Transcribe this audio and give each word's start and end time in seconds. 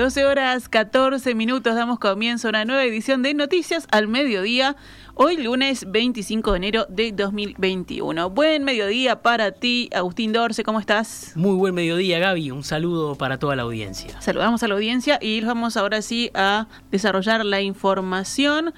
12 0.00 0.24
horas 0.24 0.70
14 0.70 1.34
minutos 1.34 1.74
damos 1.74 1.98
comienzo 1.98 2.48
a 2.48 2.50
una 2.50 2.64
nueva 2.64 2.84
edición 2.84 3.22
de 3.22 3.34
Noticias 3.34 3.86
al 3.90 4.08
Mediodía. 4.08 4.74
Hoy 5.12 5.36
lunes 5.36 5.84
25 5.90 6.52
de 6.52 6.56
enero 6.56 6.86
de 6.88 7.12
2021. 7.12 8.30
Buen 8.30 8.64
mediodía 8.64 9.20
para 9.20 9.52
ti, 9.52 9.90
Agustín 9.92 10.32
Dorce, 10.32 10.64
¿cómo 10.64 10.80
estás? 10.80 11.32
Muy 11.34 11.54
buen 11.54 11.74
mediodía, 11.74 12.18
Gaby. 12.18 12.50
Un 12.50 12.64
saludo 12.64 13.14
para 13.16 13.38
toda 13.38 13.56
la 13.56 13.64
audiencia. 13.64 14.18
Saludamos 14.22 14.62
a 14.62 14.68
la 14.68 14.74
audiencia 14.74 15.18
y 15.20 15.42
vamos 15.42 15.76
ahora 15.76 16.00
sí 16.00 16.30
a 16.32 16.66
desarrollar 16.90 17.44
la 17.44 17.60
información. 17.60 18.72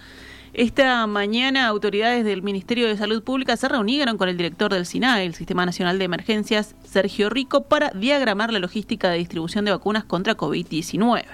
Esta 0.54 1.06
mañana 1.06 1.66
autoridades 1.66 2.26
del 2.26 2.42
Ministerio 2.42 2.86
de 2.86 2.98
Salud 2.98 3.22
Pública 3.22 3.56
se 3.56 3.68
reunieron 3.68 4.18
con 4.18 4.28
el 4.28 4.36
director 4.36 4.70
del 4.70 4.84
SINAE, 4.84 5.24
el 5.24 5.34
Sistema 5.34 5.64
Nacional 5.64 5.98
de 5.98 6.04
Emergencias, 6.04 6.74
Sergio 6.84 7.30
Rico, 7.30 7.62
para 7.62 7.88
diagramar 7.92 8.52
la 8.52 8.58
logística 8.58 9.08
de 9.08 9.16
distribución 9.16 9.64
de 9.64 9.70
vacunas 9.70 10.04
contra 10.04 10.36
COVID-19. 10.36 11.24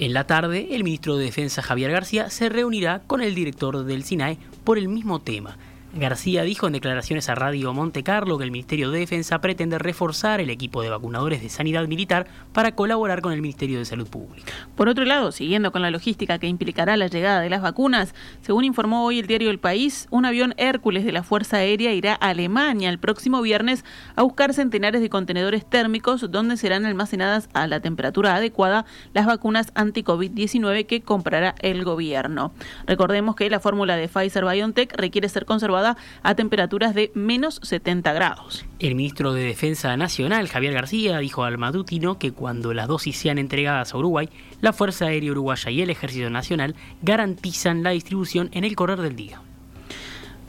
En 0.00 0.12
la 0.12 0.26
tarde, 0.26 0.68
el 0.72 0.84
ministro 0.84 1.16
de 1.16 1.24
Defensa 1.24 1.62
Javier 1.62 1.92
García 1.92 2.28
se 2.28 2.50
reunirá 2.50 3.00
con 3.06 3.22
el 3.22 3.34
director 3.34 3.84
del 3.84 4.04
SINAE 4.04 4.36
por 4.64 4.76
el 4.76 4.88
mismo 4.88 5.22
tema, 5.22 5.56
García 5.94 6.42
dijo 6.42 6.66
en 6.66 6.74
declaraciones 6.74 7.30
a 7.30 7.34
Radio 7.34 7.72
Monte 7.72 8.02
Carlo 8.02 8.36
que 8.36 8.44
el 8.44 8.50
Ministerio 8.50 8.90
de 8.90 8.98
Defensa 8.98 9.40
pretende 9.40 9.78
reforzar 9.78 10.38
el 10.38 10.50
equipo 10.50 10.82
de 10.82 10.90
vacunadores 10.90 11.40
de 11.40 11.48
sanidad 11.48 11.88
militar 11.88 12.26
para 12.52 12.72
colaborar 12.72 13.22
con 13.22 13.32
el 13.32 13.40
Ministerio 13.40 13.78
de 13.78 13.86
Salud 13.86 14.06
Pública. 14.06 14.52
Por 14.76 14.90
otro 14.90 15.06
lado, 15.06 15.32
siguiendo 15.32 15.72
con 15.72 15.80
la 15.80 15.90
logística 15.90 16.38
que 16.38 16.46
implicará 16.46 16.98
la 16.98 17.06
llegada 17.06 17.40
de 17.40 17.48
las 17.48 17.62
vacunas, 17.62 18.14
según 18.42 18.64
informó 18.64 19.06
hoy 19.06 19.18
el 19.18 19.26
diario 19.26 19.50
El 19.50 19.60
País, 19.60 20.08
un 20.10 20.26
avión 20.26 20.52
Hércules 20.58 21.06
de 21.06 21.12
la 21.12 21.22
Fuerza 21.22 21.56
Aérea 21.56 21.94
irá 21.94 22.18
a 22.20 22.28
Alemania 22.28 22.90
el 22.90 22.98
próximo 22.98 23.40
viernes 23.40 23.82
a 24.14 24.22
buscar 24.22 24.52
centenares 24.52 25.00
de 25.00 25.08
contenedores 25.08 25.68
térmicos 25.68 26.30
donde 26.30 26.58
serán 26.58 26.84
almacenadas 26.84 27.48
a 27.54 27.66
la 27.66 27.80
temperatura 27.80 28.36
adecuada 28.36 28.84
las 29.14 29.24
vacunas 29.24 29.72
anti-COVID-19 29.74 30.84
que 30.84 31.00
comprará 31.00 31.54
el 31.60 31.84
gobierno. 31.84 32.52
Recordemos 32.86 33.36
que 33.36 33.48
la 33.48 33.58
fórmula 33.58 33.96
de 33.96 34.08
Pfizer 34.08 34.44
BioNTech 34.44 34.94
requiere 34.94 35.30
ser 35.30 35.46
conservada 35.46 35.77
a 36.22 36.34
temperaturas 36.34 36.94
de 36.94 37.10
menos 37.14 37.60
70 37.62 38.12
grados. 38.12 38.64
El 38.78 38.94
ministro 38.94 39.32
de 39.32 39.44
Defensa 39.44 39.96
Nacional, 39.96 40.48
Javier 40.48 40.72
García, 40.72 41.18
dijo 41.18 41.44
al 41.44 41.58
matutino 41.58 42.18
que 42.18 42.32
cuando 42.32 42.74
las 42.74 42.88
dosis 42.88 43.16
sean 43.16 43.38
entregadas 43.38 43.94
a 43.94 43.98
Uruguay, 43.98 44.28
la 44.60 44.72
Fuerza 44.72 45.06
Aérea 45.06 45.32
Uruguaya 45.32 45.70
y 45.70 45.82
el 45.82 45.90
Ejército 45.90 46.30
Nacional 46.30 46.74
garantizan 47.02 47.82
la 47.82 47.90
distribución 47.90 48.50
en 48.52 48.64
el 48.64 48.76
correr 48.76 49.00
del 49.00 49.16
día. 49.16 49.40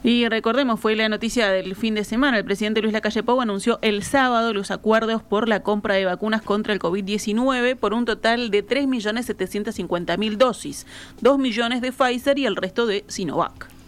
Y 0.02 0.26
recordemos, 0.28 0.80
fue 0.80 0.96
la 0.96 1.10
noticia 1.10 1.50
del 1.50 1.76
fin 1.76 1.94
de 1.94 2.04
semana. 2.04 2.38
El 2.38 2.44
presidente 2.44 2.80
Luis 2.80 2.94
Lacalle 2.94 3.22
Pou 3.22 3.40
anunció 3.42 3.78
el 3.82 4.02
sábado 4.02 4.54
los 4.54 4.70
acuerdos 4.70 5.22
por 5.22 5.46
la 5.46 5.62
compra 5.62 5.94
de 5.94 6.06
vacunas 6.06 6.40
contra 6.40 6.72
el 6.72 6.80
COVID-19 6.80 7.76
por 7.76 7.92
un 7.92 8.06
total 8.06 8.50
de 8.50 8.66
3.750.000 8.66 10.36
dosis, 10.36 10.86
2 11.20 11.38
millones 11.38 11.82
de 11.82 11.92
Pfizer 11.92 12.38
y 12.38 12.46
el 12.46 12.56
resto 12.56 12.86
de 12.86 13.04
Sinovac. 13.08 13.79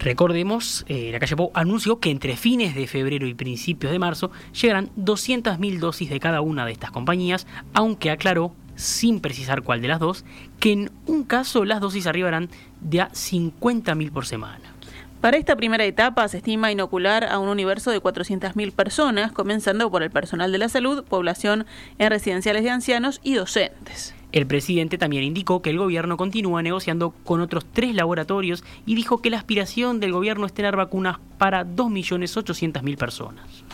Recordemos, 0.00 0.86
eh, 0.88 1.10
la 1.12 1.18
calle 1.20 1.36
Pou 1.36 1.50
anunció 1.52 2.00
que 2.00 2.10
entre 2.10 2.36
fines 2.36 2.74
de 2.74 2.86
febrero 2.86 3.26
y 3.26 3.34
principios 3.34 3.92
de 3.92 3.98
marzo 3.98 4.30
llegarán 4.52 4.88
200.000 4.96 5.78
dosis 5.78 6.08
de 6.08 6.18
cada 6.18 6.40
una 6.40 6.64
de 6.64 6.72
estas 6.72 6.90
compañías, 6.90 7.46
aunque 7.74 8.10
aclaró, 8.10 8.54
sin 8.76 9.20
precisar 9.20 9.60
cuál 9.60 9.82
de 9.82 9.88
las 9.88 10.00
dos, 10.00 10.24
que 10.58 10.72
en 10.72 10.90
un 11.06 11.24
caso 11.24 11.66
las 11.66 11.80
dosis 11.80 12.06
arribarán 12.06 12.48
de 12.80 13.02
a 13.02 13.10
50.000 13.10 14.10
por 14.10 14.24
semana. 14.24 14.72
Para 15.20 15.36
esta 15.36 15.54
primera 15.54 15.84
etapa 15.84 16.26
se 16.28 16.38
estima 16.38 16.72
inocular 16.72 17.24
a 17.24 17.38
un 17.38 17.50
universo 17.50 17.90
de 17.90 18.00
400.000 18.00 18.72
personas, 18.72 19.32
comenzando 19.32 19.90
por 19.90 20.02
el 20.02 20.10
personal 20.10 20.50
de 20.50 20.56
la 20.56 20.70
salud, 20.70 21.04
población 21.04 21.66
en 21.98 22.08
residenciales 22.08 22.62
de 22.64 22.70
ancianos 22.70 23.20
y 23.22 23.34
docentes. 23.34 24.14
El 24.32 24.46
presidente 24.46 24.98
también 24.98 25.24
indicó 25.24 25.60
que 25.62 25.70
el 25.70 25.78
gobierno 25.78 26.16
continúa 26.16 26.62
negociando 26.62 27.10
con 27.24 27.40
otros 27.40 27.64
tres 27.72 27.94
laboratorios 27.94 28.62
y 28.86 28.94
dijo 28.94 29.20
que 29.20 29.30
la 29.30 29.38
aspiración 29.38 29.98
del 29.98 30.12
gobierno 30.12 30.46
es 30.46 30.52
tener 30.52 30.76
vacunas 30.76 31.18
para 31.38 31.66
2.800.000 31.66 32.96
personas. 32.96 33.64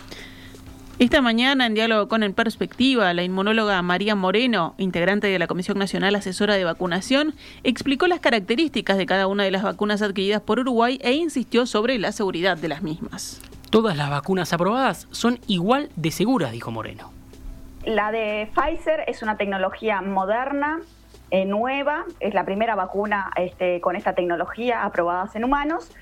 Esta 0.98 1.20
mañana, 1.20 1.66
en 1.66 1.74
diálogo 1.74 2.08
con 2.08 2.22
En 2.22 2.32
Perspectiva, 2.32 3.12
la 3.12 3.22
inmunóloga 3.22 3.82
María 3.82 4.14
Moreno, 4.14 4.74
integrante 4.78 5.26
de 5.26 5.38
la 5.38 5.46
Comisión 5.46 5.78
Nacional 5.78 6.14
Asesora 6.14 6.54
de 6.54 6.64
Vacunación, 6.64 7.34
explicó 7.64 8.06
las 8.06 8.20
características 8.20 8.96
de 8.96 9.04
cada 9.04 9.26
una 9.26 9.44
de 9.44 9.50
las 9.50 9.62
vacunas 9.62 10.00
adquiridas 10.00 10.40
por 10.40 10.58
Uruguay 10.58 10.98
e 11.02 11.12
insistió 11.12 11.66
sobre 11.66 11.98
la 11.98 12.12
seguridad 12.12 12.56
de 12.56 12.68
las 12.68 12.82
mismas. 12.82 13.42
Todas 13.68 13.94
las 13.94 14.08
vacunas 14.08 14.54
aprobadas 14.54 15.06
son 15.10 15.38
igual 15.46 15.90
de 15.96 16.10
seguras, 16.12 16.52
dijo 16.52 16.70
Moreno. 16.70 17.15
La 17.86 18.10
de 18.10 18.50
Pfizer 18.52 19.04
es 19.06 19.22
una 19.22 19.36
tecnología 19.36 20.02
moderna, 20.02 20.80
eh, 21.30 21.44
nueva, 21.44 22.04
es 22.18 22.34
la 22.34 22.44
primera 22.44 22.74
vacuna 22.74 23.30
este, 23.36 23.80
con 23.80 23.94
esta 23.94 24.12
tecnología 24.12 24.82
aprobada 24.82 25.30
en 25.34 25.44
humanos 25.44 25.92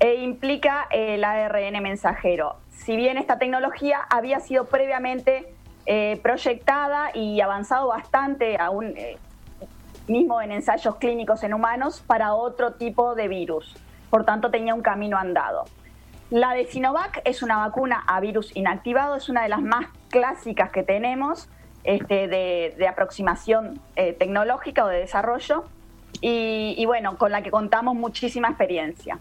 e 0.00 0.14
implica 0.14 0.86
el 0.90 1.22
ARN 1.22 1.82
mensajero. 1.82 2.56
Si 2.70 2.96
bien 2.96 3.18
esta 3.18 3.38
tecnología 3.38 3.98
había 4.08 4.40
sido 4.40 4.64
previamente 4.64 5.52
eh, 5.84 6.18
proyectada 6.22 7.10
y 7.12 7.38
avanzado 7.42 7.88
bastante, 7.88 8.56
aún 8.56 8.94
eh, 8.96 9.18
mismo 10.08 10.40
en 10.40 10.50
ensayos 10.50 10.96
clínicos 10.96 11.42
en 11.44 11.52
humanos, 11.52 12.02
para 12.06 12.32
otro 12.32 12.72
tipo 12.72 13.14
de 13.14 13.28
virus. 13.28 13.76
Por 14.08 14.24
tanto, 14.24 14.50
tenía 14.50 14.74
un 14.74 14.80
camino 14.80 15.18
andado. 15.18 15.66
La 16.34 16.52
de 16.52 16.66
Sinovac 16.66 17.22
es 17.24 17.44
una 17.44 17.58
vacuna 17.58 18.02
a 18.08 18.18
virus 18.18 18.50
inactivado, 18.56 19.14
es 19.14 19.28
una 19.28 19.44
de 19.44 19.48
las 19.48 19.62
más 19.62 19.86
clásicas 20.10 20.72
que 20.72 20.82
tenemos 20.82 21.48
este, 21.84 22.26
de, 22.26 22.88
aproximación 22.88 23.80
eh, 23.94 24.14
tecnológica 24.14 24.84
o 24.84 24.88
de 24.88 24.98
desarrollo 24.98 25.62
y, 26.20 26.84
bueno, 26.86 27.18
con 27.18 27.30
la 27.30 27.42
que 27.42 27.52
contamos 27.52 27.94
muchísima 27.94 28.48
experiencia. 28.48 29.20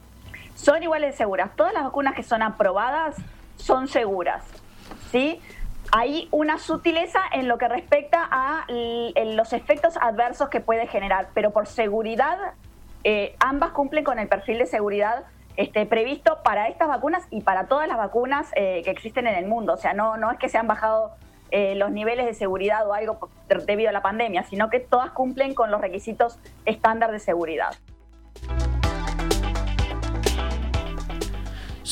Son 0.55 0.81
iguales 0.81 1.15
seguras. 1.15 1.55
Todas 1.55 1.71
las 1.71 1.83
vacunas 1.83 2.15
que 2.15 2.23
son 2.23 2.41
aprobadas 2.41 3.15
son 3.57 3.87
seguras. 3.87 4.43
¿sí? 5.11 5.39
Hay 5.91 6.27
una 6.31 6.57
sutileza 6.57 7.21
en 7.31 7.47
lo 7.47 7.59
que 7.59 7.67
respecta 7.67 8.27
a 8.31 8.65
los 8.67 9.53
efectos 9.53 9.97
adversos 10.01 10.49
que 10.49 10.61
puede 10.61 10.87
generar, 10.87 11.27
pero 11.35 11.51
por 11.51 11.67
seguridad, 11.67 12.39
eh, 13.03 13.35
ambas 13.39 13.69
cumplen 13.69 14.03
con 14.03 14.17
el 14.17 14.27
perfil 14.27 14.57
de 14.57 14.65
seguridad 14.65 15.25
este, 15.55 15.85
previsto 15.85 16.39
para 16.43 16.67
estas 16.67 16.87
vacunas 16.87 17.25
y 17.29 17.41
para 17.41 17.67
todas 17.67 17.87
las 17.87 17.97
vacunas 17.97 18.49
eh, 18.55 18.81
que 18.83 18.91
existen 18.91 19.27
en 19.27 19.35
el 19.35 19.45
mundo. 19.45 19.73
O 19.73 19.77
sea, 19.77 19.93
no, 19.93 20.17
no 20.17 20.31
es 20.31 20.39
que 20.39 20.49
se 20.49 20.57
han 20.57 20.67
bajado 20.67 21.11
eh, 21.51 21.75
los 21.75 21.91
niveles 21.91 22.25
de 22.25 22.33
seguridad 22.33 22.87
o 22.87 22.93
algo 22.93 23.29
debido 23.67 23.89
a 23.89 23.93
la 23.93 24.01
pandemia, 24.01 24.43
sino 24.43 24.69
que 24.69 24.79
todas 24.79 25.11
cumplen 25.11 25.53
con 25.53 25.69
los 25.69 25.81
requisitos 25.81 26.39
estándar 26.65 27.11
de 27.11 27.19
seguridad. 27.19 27.75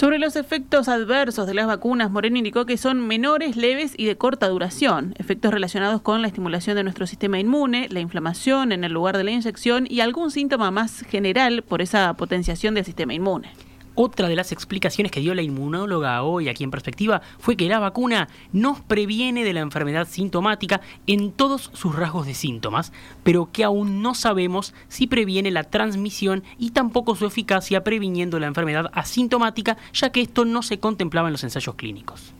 Sobre 0.01 0.17
los 0.17 0.35
efectos 0.35 0.87
adversos 0.87 1.45
de 1.45 1.53
las 1.53 1.67
vacunas, 1.67 2.09
Moreno 2.09 2.35
indicó 2.35 2.65
que 2.65 2.77
son 2.77 3.05
menores, 3.05 3.55
leves 3.55 3.93
y 3.95 4.05
de 4.05 4.17
corta 4.17 4.49
duración, 4.49 5.13
efectos 5.19 5.53
relacionados 5.53 6.01
con 6.01 6.23
la 6.23 6.27
estimulación 6.27 6.75
de 6.75 6.81
nuestro 6.81 7.05
sistema 7.05 7.37
inmune, 7.37 7.87
la 7.91 7.99
inflamación 7.99 8.71
en 8.71 8.83
el 8.83 8.93
lugar 8.93 9.15
de 9.15 9.23
la 9.23 9.29
inyección 9.29 9.85
y 9.87 9.99
algún 9.99 10.31
síntoma 10.31 10.71
más 10.71 11.01
general 11.01 11.61
por 11.61 11.83
esa 11.83 12.15
potenciación 12.15 12.73
del 12.73 12.83
sistema 12.83 13.13
inmune. 13.13 13.51
Otra 13.93 14.29
de 14.29 14.37
las 14.37 14.53
explicaciones 14.53 15.11
que 15.11 15.19
dio 15.19 15.35
la 15.35 15.41
inmunóloga 15.41 16.23
hoy 16.23 16.47
aquí 16.47 16.63
en 16.63 16.71
perspectiva 16.71 17.21
fue 17.39 17.57
que 17.57 17.67
la 17.67 17.79
vacuna 17.79 18.29
nos 18.53 18.79
previene 18.79 19.43
de 19.43 19.51
la 19.51 19.59
enfermedad 19.59 20.07
sintomática 20.07 20.79
en 21.07 21.33
todos 21.33 21.71
sus 21.73 21.93
rasgos 21.93 22.25
de 22.25 22.33
síntomas, 22.33 22.93
pero 23.23 23.49
que 23.51 23.65
aún 23.65 24.01
no 24.01 24.15
sabemos 24.15 24.73
si 24.87 25.07
previene 25.07 25.51
la 25.51 25.65
transmisión 25.65 26.43
y 26.57 26.71
tampoco 26.71 27.15
su 27.15 27.25
eficacia 27.25 27.83
previniendo 27.83 28.39
la 28.39 28.47
enfermedad 28.47 28.89
asintomática, 28.93 29.75
ya 29.91 30.09
que 30.09 30.21
esto 30.21 30.45
no 30.45 30.61
se 30.61 30.79
contemplaba 30.79 31.27
en 31.27 31.33
los 31.33 31.43
ensayos 31.43 31.75
clínicos. 31.75 32.33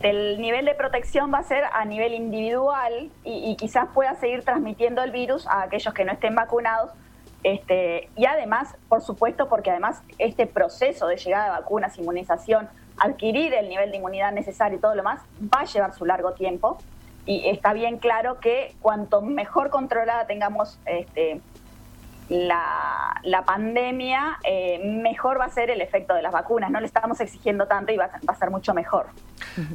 El 0.00 0.40
nivel 0.40 0.64
de 0.64 0.74
protección 0.74 1.32
va 1.32 1.38
a 1.38 1.42
ser 1.44 1.64
a 1.72 1.84
nivel 1.86 2.12
individual 2.14 3.10
y, 3.24 3.50
y, 3.50 3.56
quizás 3.56 3.88
pueda 3.94 4.14
seguir 4.16 4.42
transmitiendo 4.42 5.02
el 5.02 5.10
virus 5.10 5.46
a 5.46 5.62
aquellos 5.62 5.94
que 5.94 6.04
no 6.04 6.12
estén 6.12 6.34
vacunados, 6.34 6.90
este, 7.44 8.08
y 8.16 8.24
además, 8.24 8.74
por 8.88 9.02
supuesto, 9.02 9.48
porque 9.48 9.70
además 9.70 10.02
este 10.18 10.46
proceso 10.46 11.06
de 11.06 11.18
llegada 11.18 11.44
de 11.44 11.50
vacunas, 11.50 11.96
inmunización, 11.98 12.68
adquirir 12.96 13.52
el 13.52 13.68
nivel 13.68 13.90
de 13.90 13.98
inmunidad 13.98 14.32
necesario 14.32 14.78
y 14.78 14.80
todo 14.80 14.94
lo 14.94 15.02
más, 15.02 15.20
va 15.42 15.60
a 15.60 15.64
llevar 15.64 15.94
su 15.94 16.06
largo 16.06 16.32
tiempo. 16.32 16.78
Y 17.26 17.48
está 17.48 17.74
bien 17.74 17.98
claro 17.98 18.40
que 18.40 18.74
cuanto 18.80 19.20
mejor 19.20 19.68
controlada 19.68 20.26
tengamos 20.26 20.78
este, 20.86 21.42
la, 22.30 23.42
pandemia, 23.44 24.38
eh, 24.44 24.80
mejor 24.82 25.38
va 25.38 25.44
a 25.44 25.50
ser 25.50 25.68
el 25.68 25.82
efecto 25.82 26.14
de 26.14 26.22
las 26.22 26.32
vacunas. 26.32 26.70
No 26.70 26.80
le 26.80 26.86
estamos 26.86 27.20
exigiendo 27.20 27.66
tanto 27.66 27.92
y 27.92 27.98
va, 27.98 28.08
a 28.26 28.34
ser 28.36 28.50
mucho 28.50 28.72
mejor. 28.72 29.08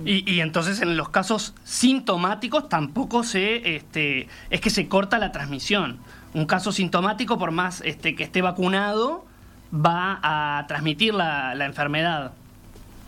Y, 0.06 0.30
y, 0.32 0.42
entonces 0.42 0.82
en 0.82 0.98
los 0.98 1.10
casos 1.10 1.54
sintomáticos 1.64 2.68
tampoco 2.68 3.24
se, 3.24 3.76
este, 3.76 4.28
es 4.50 4.60
que 4.60 4.72
se 4.72 4.88
corta 4.90 5.20
la 5.20 5.32
transmisión 5.32 6.00
un 6.34 6.46
caso 6.46 6.72
sintomático, 6.72 7.38
por 7.38 7.52
más 7.52 7.82
este, 7.82 8.16
que 8.16 8.24
esté 8.24 8.42
vacunado, 8.42 9.26
va 9.74 10.20
a 10.22 10.66
transmitir 10.68 11.14
la, 11.14 11.54
enfermedad. 11.66 12.32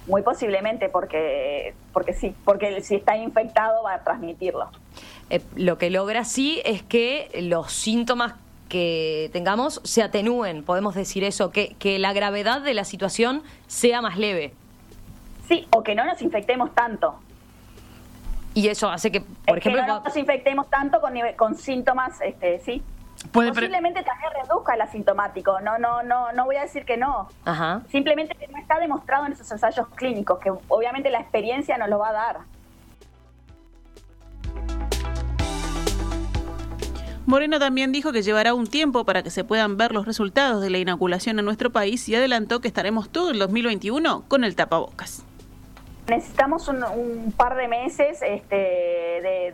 Muy 0.07 0.21
posiblemente, 0.23 0.89
porque, 0.89 1.73
porque 1.93 2.13
sí, 2.13 2.35
porque 2.43 2.81
si 2.81 2.95
está 2.95 3.15
infectado 3.17 3.83
va 3.83 3.95
a 3.95 4.03
transmitirlo. 4.03 4.69
eh, 5.29 5.41
lo 5.55 5.77
que 5.77 5.89
logra 5.89 6.25
sí 6.25 6.61
es 6.65 6.81
que 6.81 7.29
los 7.41 7.71
síntomas 7.71 8.33
que 8.67 9.29
tengamos 9.33 9.81
se 9.83 10.01
atenúen, 10.01 10.63
podemos 10.63 10.95
decir 10.95 11.23
eso, 11.23 11.51
que, 11.51 11.75
que 11.77 11.99
la 11.99 12.13
gravedad 12.13 12.61
de 12.61 12.73
la 12.73 12.85
situación 12.85 13.43
sea 13.67 14.01
más 14.01 14.17
leve. 14.17 14.53
Sí, 15.47 15.67
o 15.71 15.83
que 15.83 15.93
no 15.93 16.05
nos 16.05 16.21
infectemos 16.21 16.73
tanto. 16.73 17.19
Y 18.53 18.69
eso 18.69 18.89
hace 18.89 19.11
que, 19.11 19.21
por 19.21 19.57
ejemplo... 19.57 19.81
Que 19.81 19.87
no 19.87 19.99
nos 20.01 20.15
infectemos 20.15 20.69
tanto 20.69 21.01
con, 21.01 21.13
con 21.37 21.55
síntomas, 21.55 22.19
este, 22.21 22.59
sí. 22.59 22.81
Posiblemente 23.31 24.03
también 24.03 24.31
reduzca 24.41 24.73
el 24.73 24.81
asintomático, 24.81 25.59
no, 25.61 25.77
no, 25.77 26.03
no, 26.03 26.31
no 26.31 26.45
voy 26.45 26.55
a 26.55 26.61
decir 26.61 26.85
que 26.85 26.97
no. 26.97 27.29
Ajá. 27.45 27.81
Simplemente 27.89 28.35
no 28.51 28.57
está 28.57 28.79
demostrado 28.79 29.25
en 29.25 29.33
esos 29.33 29.49
ensayos 29.51 29.87
clínicos, 29.89 30.39
que 30.39 30.51
obviamente 30.67 31.09
la 31.09 31.19
experiencia 31.19 31.77
nos 31.77 31.89
lo 31.89 31.99
va 31.99 32.09
a 32.09 32.13
dar. 32.13 32.37
Moreno 37.25 37.59
también 37.59 37.91
dijo 37.91 38.11
que 38.11 38.23
llevará 38.23 38.53
un 38.53 38.67
tiempo 38.67 39.05
para 39.05 39.23
que 39.23 39.29
se 39.29 39.43
puedan 39.43 39.77
ver 39.77 39.93
los 39.93 40.05
resultados 40.05 40.61
de 40.61 40.69
la 40.69 40.79
inoculación 40.79 41.39
en 41.39 41.45
nuestro 41.45 41.69
país 41.69 42.09
y 42.09 42.15
adelantó 42.15 42.59
que 42.59 42.67
estaremos 42.67 43.09
todo 43.09 43.31
el 43.31 43.39
2021 43.39 44.25
con 44.27 44.43
el 44.43 44.55
tapabocas. 44.55 45.23
Necesitamos 46.09 46.67
un, 46.67 47.31
par 47.37 47.55
de 47.55 47.67
meses 47.67 48.21
este, 48.21 48.55
de, 48.55 49.53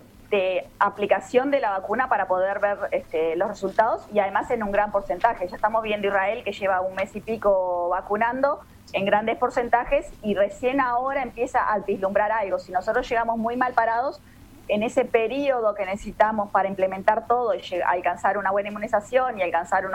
aplicación 0.79 1.51
de 1.51 1.59
la 1.59 1.71
vacuna 1.71 2.09
para 2.09 2.27
poder 2.27 2.59
ver 2.59 2.77
este, 2.91 3.35
los 3.35 3.47
resultados 3.47 4.05
y 4.11 4.19
además 4.19 4.51
en 4.51 4.63
un 4.63 4.71
gran 4.71 4.91
porcentaje. 4.91 5.47
Ya 5.47 5.55
estamos 5.55 5.83
viendo 5.83 6.07
Israel 6.07 6.43
que 6.43 6.51
lleva 6.51 6.81
un 6.81 6.95
mes 6.95 7.15
y 7.15 7.21
pico 7.21 7.89
vacunando 7.89 8.59
en 8.93 9.05
grandes 9.05 9.37
porcentajes 9.37 10.11
y 10.21 10.35
recién 10.35 10.81
ahora 10.81 11.23
empieza 11.23 11.59
a 11.71 11.79
vislumbrar 11.79 12.31
algo. 12.31 12.59
Si 12.59 12.71
nosotros 12.71 13.07
llegamos 13.07 13.37
muy 13.37 13.55
mal 13.55 13.73
parados, 13.73 14.21
en 14.67 14.83
ese 14.83 15.05
periodo 15.05 15.75
que 15.75 15.85
necesitamos 15.85 16.51
para 16.51 16.67
implementar 16.67 17.25
todo 17.25 17.53
y 17.55 17.61
alcanzar 17.85 18.37
una 18.37 18.51
buena 18.51 18.69
inmunización 18.69 19.39
y 19.39 19.41
alcanzar 19.41 19.85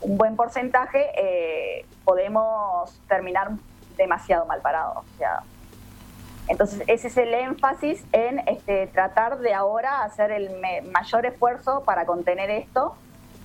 un 0.00 0.16
buen 0.16 0.34
porcentaje, 0.34 1.10
eh, 1.14 1.84
podemos 2.04 2.98
terminar 3.06 3.50
demasiado 3.96 4.46
mal 4.46 4.60
parados. 4.62 5.04
Entonces, 6.48 6.82
ese 6.86 7.08
es 7.08 7.16
el 7.16 7.34
énfasis 7.34 8.04
en 8.12 8.40
este, 8.48 8.86
tratar 8.86 9.38
de 9.38 9.52
ahora 9.54 10.02
hacer 10.02 10.30
el 10.30 10.50
mayor 10.90 11.26
esfuerzo 11.26 11.82
para 11.84 12.06
contener 12.06 12.50
esto 12.50 12.94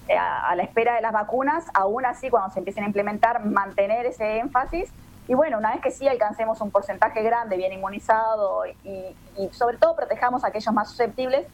eh, 0.08 0.18
a, 0.18 0.56
la 0.56 0.64
espera 0.64 0.96
de 0.96 1.02
las 1.02 1.12
vacunas, 1.12 1.66
aún 1.74 2.06
así 2.06 2.30
cuando 2.30 2.54
se 2.54 2.60
empiecen 2.60 2.84
a 2.84 2.88
implementar, 2.88 3.46
mantener 3.46 4.06
ese 4.06 4.40
énfasis 4.40 4.90
y 5.28 5.34
bueno, 5.34 5.58
una 5.58 5.72
vez 5.72 5.82
que 5.82 5.92
sí 5.92 6.08
alcancemos 6.08 6.60
un 6.62 6.72
porcentaje 6.72 7.24
grande, 7.24 7.56
bien 7.56 7.72
inmunizado 7.72 8.66
y, 8.84 9.16
sobre 9.52 9.78
todo 9.78 9.96
protejamos 9.96 10.44
a 10.44 10.48
aquellos 10.48 10.74
más 10.74 10.90
susceptibles, 10.90 11.48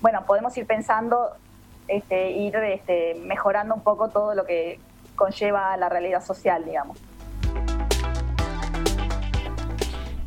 bueno, 0.00 0.24
podemos 0.26 0.56
ir 0.58 0.66
pensando, 0.66 1.30
este, 1.88 2.30
ir 2.32 2.56
este, 2.56 3.14
mejorando 3.14 3.74
un 3.74 3.82
poco 3.82 4.08
todo 4.08 4.34
lo 4.34 4.44
que 4.44 4.78
conlleva 5.16 5.76
la 5.76 5.88
realidad 5.88 6.22
social, 6.22 6.64
digamos. 6.64 6.98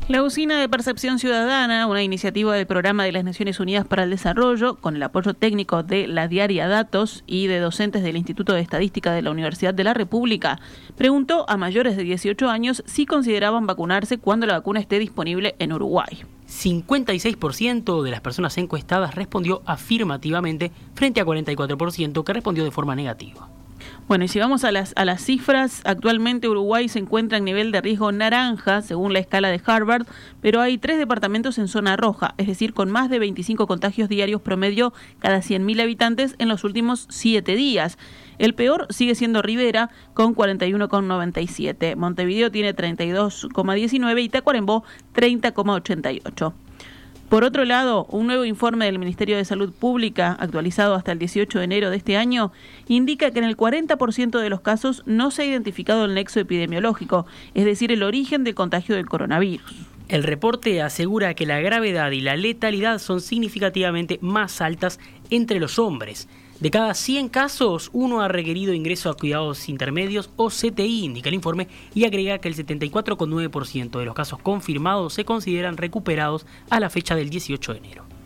La 0.07 0.23
Usina 0.23 0.61
de 0.61 0.69
Percepción 0.69 1.19
Ciudadana, 1.19 1.85
una 1.85 2.01
iniciativa 2.01 2.55
del 2.55 2.65
Programa 2.65 3.03
de 3.03 3.11
las 3.11 3.25
Naciones 3.25 3.59
Unidas 3.59 3.85
para 3.85 4.03
el 4.03 4.09
Desarrollo, 4.09 4.75
con 4.75 4.95
el 4.95 5.03
apoyo 5.03 5.33
técnico 5.33 5.83
de 5.83 6.07
la 6.07 6.29
Diaria 6.29 6.69
Datos 6.69 7.25
y 7.27 7.47
de 7.47 7.59
docentes 7.59 8.03
del 8.03 8.15
Instituto 8.15 8.53
de 8.53 8.61
Estadística 8.61 9.11
de 9.11 9.21
la 9.21 9.31
Universidad 9.31 9.73
de 9.73 9.83
la 9.83 9.93
República, 9.93 10.61
preguntó 10.95 11.43
a 11.49 11.57
mayores 11.57 11.97
de 11.97 12.03
18 12.03 12.49
años 12.49 12.83
si 12.85 13.05
consideraban 13.05 13.67
vacunarse 13.67 14.17
cuando 14.17 14.45
la 14.45 14.53
vacuna 14.53 14.79
esté 14.79 14.97
disponible 14.97 15.57
en 15.59 15.73
Uruguay. 15.73 16.23
56% 16.47 18.01
de 18.01 18.11
las 18.11 18.21
personas 18.21 18.57
encuestadas 18.57 19.13
respondió 19.13 19.61
afirmativamente 19.65 20.71
frente 20.95 21.19
a 21.19 21.25
44% 21.25 22.23
que 22.23 22.33
respondió 22.33 22.63
de 22.63 22.71
forma 22.71 22.95
negativa. 22.95 23.49
Bueno, 24.07 24.23
y 24.23 24.29
si 24.29 24.39
vamos 24.39 24.63
a 24.63 24.71
las, 24.71 24.93
a 24.95 25.03
las 25.03 25.21
cifras, 25.21 25.81
actualmente 25.83 26.47
Uruguay 26.47 26.87
se 26.87 26.99
encuentra 26.99 27.39
en 27.39 27.43
nivel 27.43 27.73
de 27.73 27.81
riesgo 27.81 28.13
naranja, 28.13 28.81
según 28.81 29.11
la 29.11 29.19
escala 29.19 29.49
de 29.49 29.59
Harvard, 29.65 30.07
pero 30.39 30.61
hay 30.61 30.77
tres 30.77 30.97
departamentos 30.97 31.57
en 31.57 31.67
zona 31.67 31.97
roja, 31.97 32.33
es 32.37 32.47
decir, 32.47 32.73
con 32.73 32.89
más 32.89 33.09
de 33.09 33.19
25 33.19 33.67
contagios 33.67 34.07
diarios 34.07 34.41
promedio 34.41 34.93
cada 35.19 35.39
100.000 35.39 35.81
habitantes 35.81 36.35
en 36.37 36.47
los 36.47 36.63
últimos 36.63 37.05
siete 37.09 37.57
días. 37.57 37.97
El 38.39 38.53
peor 38.53 38.87
sigue 38.91 39.13
siendo 39.13 39.41
Rivera, 39.41 39.89
con 40.13 40.33
41,97. 40.33 41.97
Montevideo 41.97 42.49
tiene 42.49 42.73
32,19 42.73 44.23
y 44.23 44.29
Tacuarembó 44.29 44.85
30,88. 45.15 46.53
Por 47.29 47.43
otro 47.43 47.65
lado, 47.65 48.05
un 48.05 48.25
nuevo 48.25 48.45
informe 48.45 48.85
del 48.85 48.99
Ministerio 48.99 49.35
de 49.35 49.43
Salud 49.43 49.73
Pública, 49.73 50.37
actualizado 50.39 50.95
hasta 50.95 51.11
el 51.11 51.19
18 51.19 51.59
de 51.59 51.65
enero 51.65 51.89
de 51.89 51.97
este 51.97 52.15
año, 52.15 52.53
indica 52.87 53.31
que 53.31 53.39
en 53.39 53.45
el 53.45 53.57
40% 53.57 54.39
de 54.39 54.49
los 54.49 54.61
casos 54.61 55.03
no 55.05 55.29
se 55.29 55.41
ha 55.41 55.45
identificado 55.45 56.05
el 56.05 56.13
nexo 56.13 56.39
epidemiológico, 56.39 57.25
es 57.53 57.65
decir, 57.65 57.91
el 57.91 58.03
origen 58.03 58.45
del 58.45 58.55
contagio 58.55 58.95
del 58.95 59.07
coronavirus. 59.07 59.75
El 60.07 60.23
reporte 60.23 60.81
asegura 60.81 61.33
que 61.33 61.45
la 61.45 61.59
gravedad 61.59 62.11
y 62.11 62.21
la 62.21 62.37
letalidad 62.37 62.97
son 62.99 63.19
significativamente 63.19 64.19
más 64.21 64.61
altas 64.61 64.97
entre 65.29 65.59
los 65.59 65.79
hombres. 65.79 66.29
De 66.59 66.71
cada 66.71 66.95
100 66.95 67.29
casos, 67.29 67.91
uno 67.93 68.21
ha 68.21 68.27
requerido 68.27 68.73
ingreso 68.73 69.11
a 69.11 69.13
cuidados 69.15 69.69
intermedios 69.69 70.31
o 70.37 70.49
CTI, 70.49 71.05
indica 71.05 71.29
el 71.29 71.35
informe, 71.35 71.67
y 71.93 72.05
agrega 72.05 72.39
que 72.39 72.47
el 72.47 72.55
74,9% 72.55 73.99
de 73.99 74.05
los 74.05 74.15
casos 74.15 74.39
confirmados 74.39 75.13
se 75.13 75.23
consideran 75.23 75.77
recuperados 75.77 76.47
a 76.71 76.79
la 76.79 76.89
fecha 76.89 77.15
del 77.15 77.29
18 77.29 77.73
de 77.73 77.77
enero. 77.77 78.16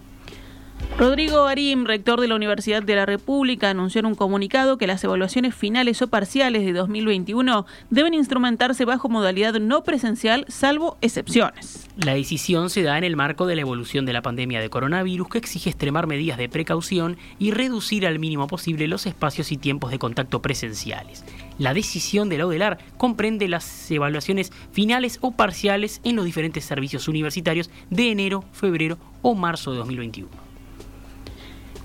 Rodrigo 1.02 1.48
Arim, 1.48 1.86
rector 1.86 2.22
de 2.22 2.28
la 2.28 2.36
Universidad 2.36 2.84
de 2.84 2.96
la 2.96 3.08
República, 3.08 3.72
anunció 3.72 4.00
en 4.00 4.06
un 4.06 4.14
comunicado 4.14 4.78
que 4.78 4.86
las 4.86 5.04
evaluaciones 5.04 5.56
finales 5.56 6.00
o 6.04 6.08
parciales 6.08 6.64
de 6.64 6.74
2021 6.74 7.66
deben 7.90 8.14
instrumentarse 8.14 8.86
bajo 8.86 9.10
modalidad 9.10 9.60
no 9.60 9.84
presencial, 9.84 10.46
salvo 10.48 10.98
excepciones. 11.02 11.90
La 11.98 12.14
decisión 12.14 12.70
se 12.70 12.84
da 12.84 13.00
en 13.00 13.04
el 13.04 13.16
marco 13.16 13.48
de 13.48 13.56
la 13.56 13.62
evolución 13.62 14.06
de 14.06 14.14
la 14.14 14.22
pandemia 14.22 14.62
de 14.62 14.70
coronavirus 14.70 15.30
que 15.30 15.38
exige 15.40 15.72
extremar 15.72 16.06
medidas 16.06 16.38
de 16.38 16.50
precaución 16.50 17.18
y 17.40 17.50
reducir 17.50 18.06
al 18.06 18.20
mínimo 18.20 18.46
posible 18.46 18.88
los 18.88 19.08
espacios 19.08 19.52
y 19.52 19.58
tiempos 19.58 19.90
de 19.90 19.98
contacto 19.98 20.42
presenciales. 20.44 21.26
La 21.58 21.74
decisión 21.74 22.30
de 22.30 22.38
la 22.38 22.46
ODELAR 22.46 22.78
comprende 22.98 23.48
las 23.48 23.90
evaluaciones 23.90 24.52
finales 24.72 25.18
o 25.22 25.32
parciales 25.32 26.00
en 26.04 26.16
los 26.16 26.26
diferentes 26.26 26.64
servicios 26.64 27.08
universitarios 27.08 27.72
de 27.90 28.12
enero, 28.12 28.44
febrero 28.52 29.00
o 29.24 29.34
marzo 29.34 29.72
de 29.72 29.78
2021. 29.78 30.51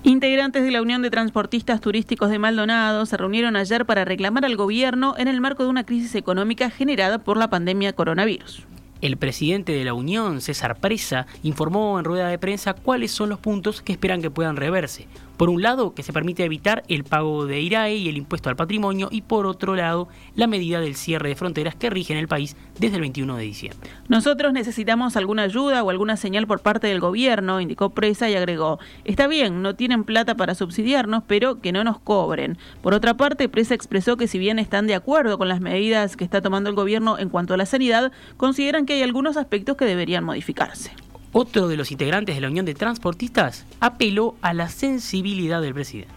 Integrantes 0.07 0.63
de 0.63 0.71
la 0.71 0.81
Unión 0.81 1.01
de 1.01 1.09
Transportistas 1.09 1.81
Turísticos 1.81 2.29
de 2.29 2.39
Maldonado 2.39 3.05
se 3.05 3.17
reunieron 3.17 3.57
ayer 3.57 3.85
para 3.85 4.05
reclamar 4.05 4.45
al 4.45 4.55
gobierno 4.55 5.15
en 5.17 5.27
el 5.27 5.41
marco 5.41 5.63
de 5.63 5.69
una 5.69 5.85
crisis 5.85 6.15
económica 6.15 6.69
generada 6.69 7.17
por 7.17 7.35
la 7.35 7.49
pandemia 7.49 7.91
coronavirus. 7.91 8.63
El 9.01 9.17
presidente 9.17 9.73
de 9.73 9.83
la 9.83 9.93
Unión, 9.93 10.39
César 10.39 10.77
Presa, 10.79 11.27
informó 11.43 11.99
en 11.99 12.05
rueda 12.05 12.29
de 12.29 12.39
prensa 12.39 12.73
cuáles 12.73 13.11
son 13.11 13.27
los 13.27 13.39
puntos 13.39 13.81
que 13.81 13.91
esperan 13.91 14.21
que 14.21 14.31
puedan 14.31 14.55
reverse. 14.55 15.07
Por 15.37 15.51
un 15.51 15.61
lado, 15.61 15.93
que 15.93 16.01
se 16.01 16.13
permite 16.13 16.43
evitar 16.43 16.83
el 16.87 17.03
pago 17.03 17.45
de 17.45 17.61
IRAE 17.61 17.95
y 17.95 18.09
el 18.09 18.17
impuesto 18.17 18.49
al 18.49 18.55
patrimonio, 18.55 19.07
y 19.11 19.21
por 19.21 19.45
otro 19.45 19.75
lado, 19.75 20.07
la 20.35 20.47
medida 20.47 20.81
del 20.81 20.95
cierre 20.95 21.29
de 21.29 21.35
fronteras 21.35 21.75
que 21.75 21.91
rige 21.91 22.11
en 22.11 22.17
el 22.19 22.27
país 22.27 22.55
desde 22.79 22.95
el 22.95 23.01
21 23.01 23.37
de 23.37 23.43
diciembre. 23.43 23.89
Nosotros 24.07 24.51
necesitamos 24.51 25.15
alguna 25.15 25.43
ayuda 25.43 25.83
o 25.83 25.91
alguna 25.91 26.17
señal 26.17 26.47
por 26.47 26.61
parte 26.61 26.87
del 26.87 26.99
gobierno, 26.99 27.61
indicó 27.61 27.91
Presa 27.91 28.29
y 28.29 28.35
agregó, 28.35 28.79
está 29.05 29.27
bien, 29.27 29.61
no 29.61 29.75
tienen 29.75 30.05
plata 30.05 30.35
para 30.35 30.55
subsidiarnos, 30.55 31.23
pero 31.27 31.61
que 31.61 31.71
no 31.71 31.83
nos 31.83 31.99
cobren. 31.99 32.57
Por 32.81 32.95
otra 32.95 33.15
parte, 33.15 33.47
Presa 33.47 33.75
expresó 33.75 34.17
que 34.17 34.27
si 34.27 34.39
bien 34.39 34.57
están 34.57 34.87
de 34.87 34.95
acuerdo 34.95 35.37
con 35.37 35.49
las 35.49 35.61
medidas 35.61 36.17
que 36.17 36.23
está 36.23 36.41
tomando 36.41 36.69
el 36.69 36.75
gobierno 36.75 37.19
en 37.19 37.29
cuanto 37.29 37.53
a 37.53 37.57
la 37.57 37.67
sanidad, 37.67 38.11
consideran 38.37 38.87
que 38.87 38.93
hay 38.93 39.03
algunos 39.03 39.37
aspectos 39.37 39.77
que 39.77 39.85
deberían 39.85 40.23
modificarse. 40.23 40.91
Otro 41.31 41.67
de 41.67 41.77
los 41.77 41.91
integrantes 41.91 42.35
de 42.35 42.41
la 42.41 42.47
Unión 42.47 42.65
de 42.65 42.73
Transportistas 42.73 43.65
apeló 43.79 44.35
a 44.41 44.53
la 44.53 44.69
sensibilidad 44.69 45.61
del 45.61 45.73
presidente. 45.73 46.13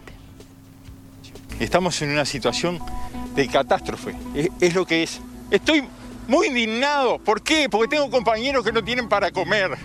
Estamos 1.59 2.00
en 2.00 2.11
una 2.11 2.25
situación 2.25 2.79
de 3.35 3.49
catástrofe, 3.49 4.14
es, 4.61 4.75
lo 4.75 4.87
que 4.87 5.02
es. 5.02 5.21
Estoy 5.50 5.85
muy 6.26 6.47
indignado, 6.47 7.19
¿por 7.19 7.43
qué? 7.43 7.69
Porque 7.69 7.88
tengo 7.88 8.11
compañeros 8.11 8.64
que 8.64 8.73
no 8.73 8.83
tienen 8.83 9.09
para 9.09 9.31
comer. 9.31 9.76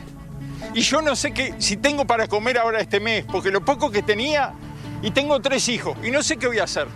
Y 0.74 0.82
yo 0.82 1.02
no 1.02 1.16
sé 1.16 1.32
qué, 1.32 1.54
si 1.58 1.78
tengo 1.78 2.06
para 2.06 2.28
comer 2.28 2.58
ahora 2.58 2.80
este 2.80 3.00
mes, 3.00 3.26
porque 3.26 3.52
lo 3.52 3.66
poco 3.66 3.92
que 3.92 4.04
tenía, 4.04 4.54
y 5.02 5.12
tengo 5.12 5.42
tres 5.42 5.68
hijos, 5.70 5.98
y 6.04 6.12
no 6.12 6.24
sé 6.24 6.38
qué 6.38 6.48
voy 6.48 6.60
a 6.60 6.64
hacer. 6.64 6.88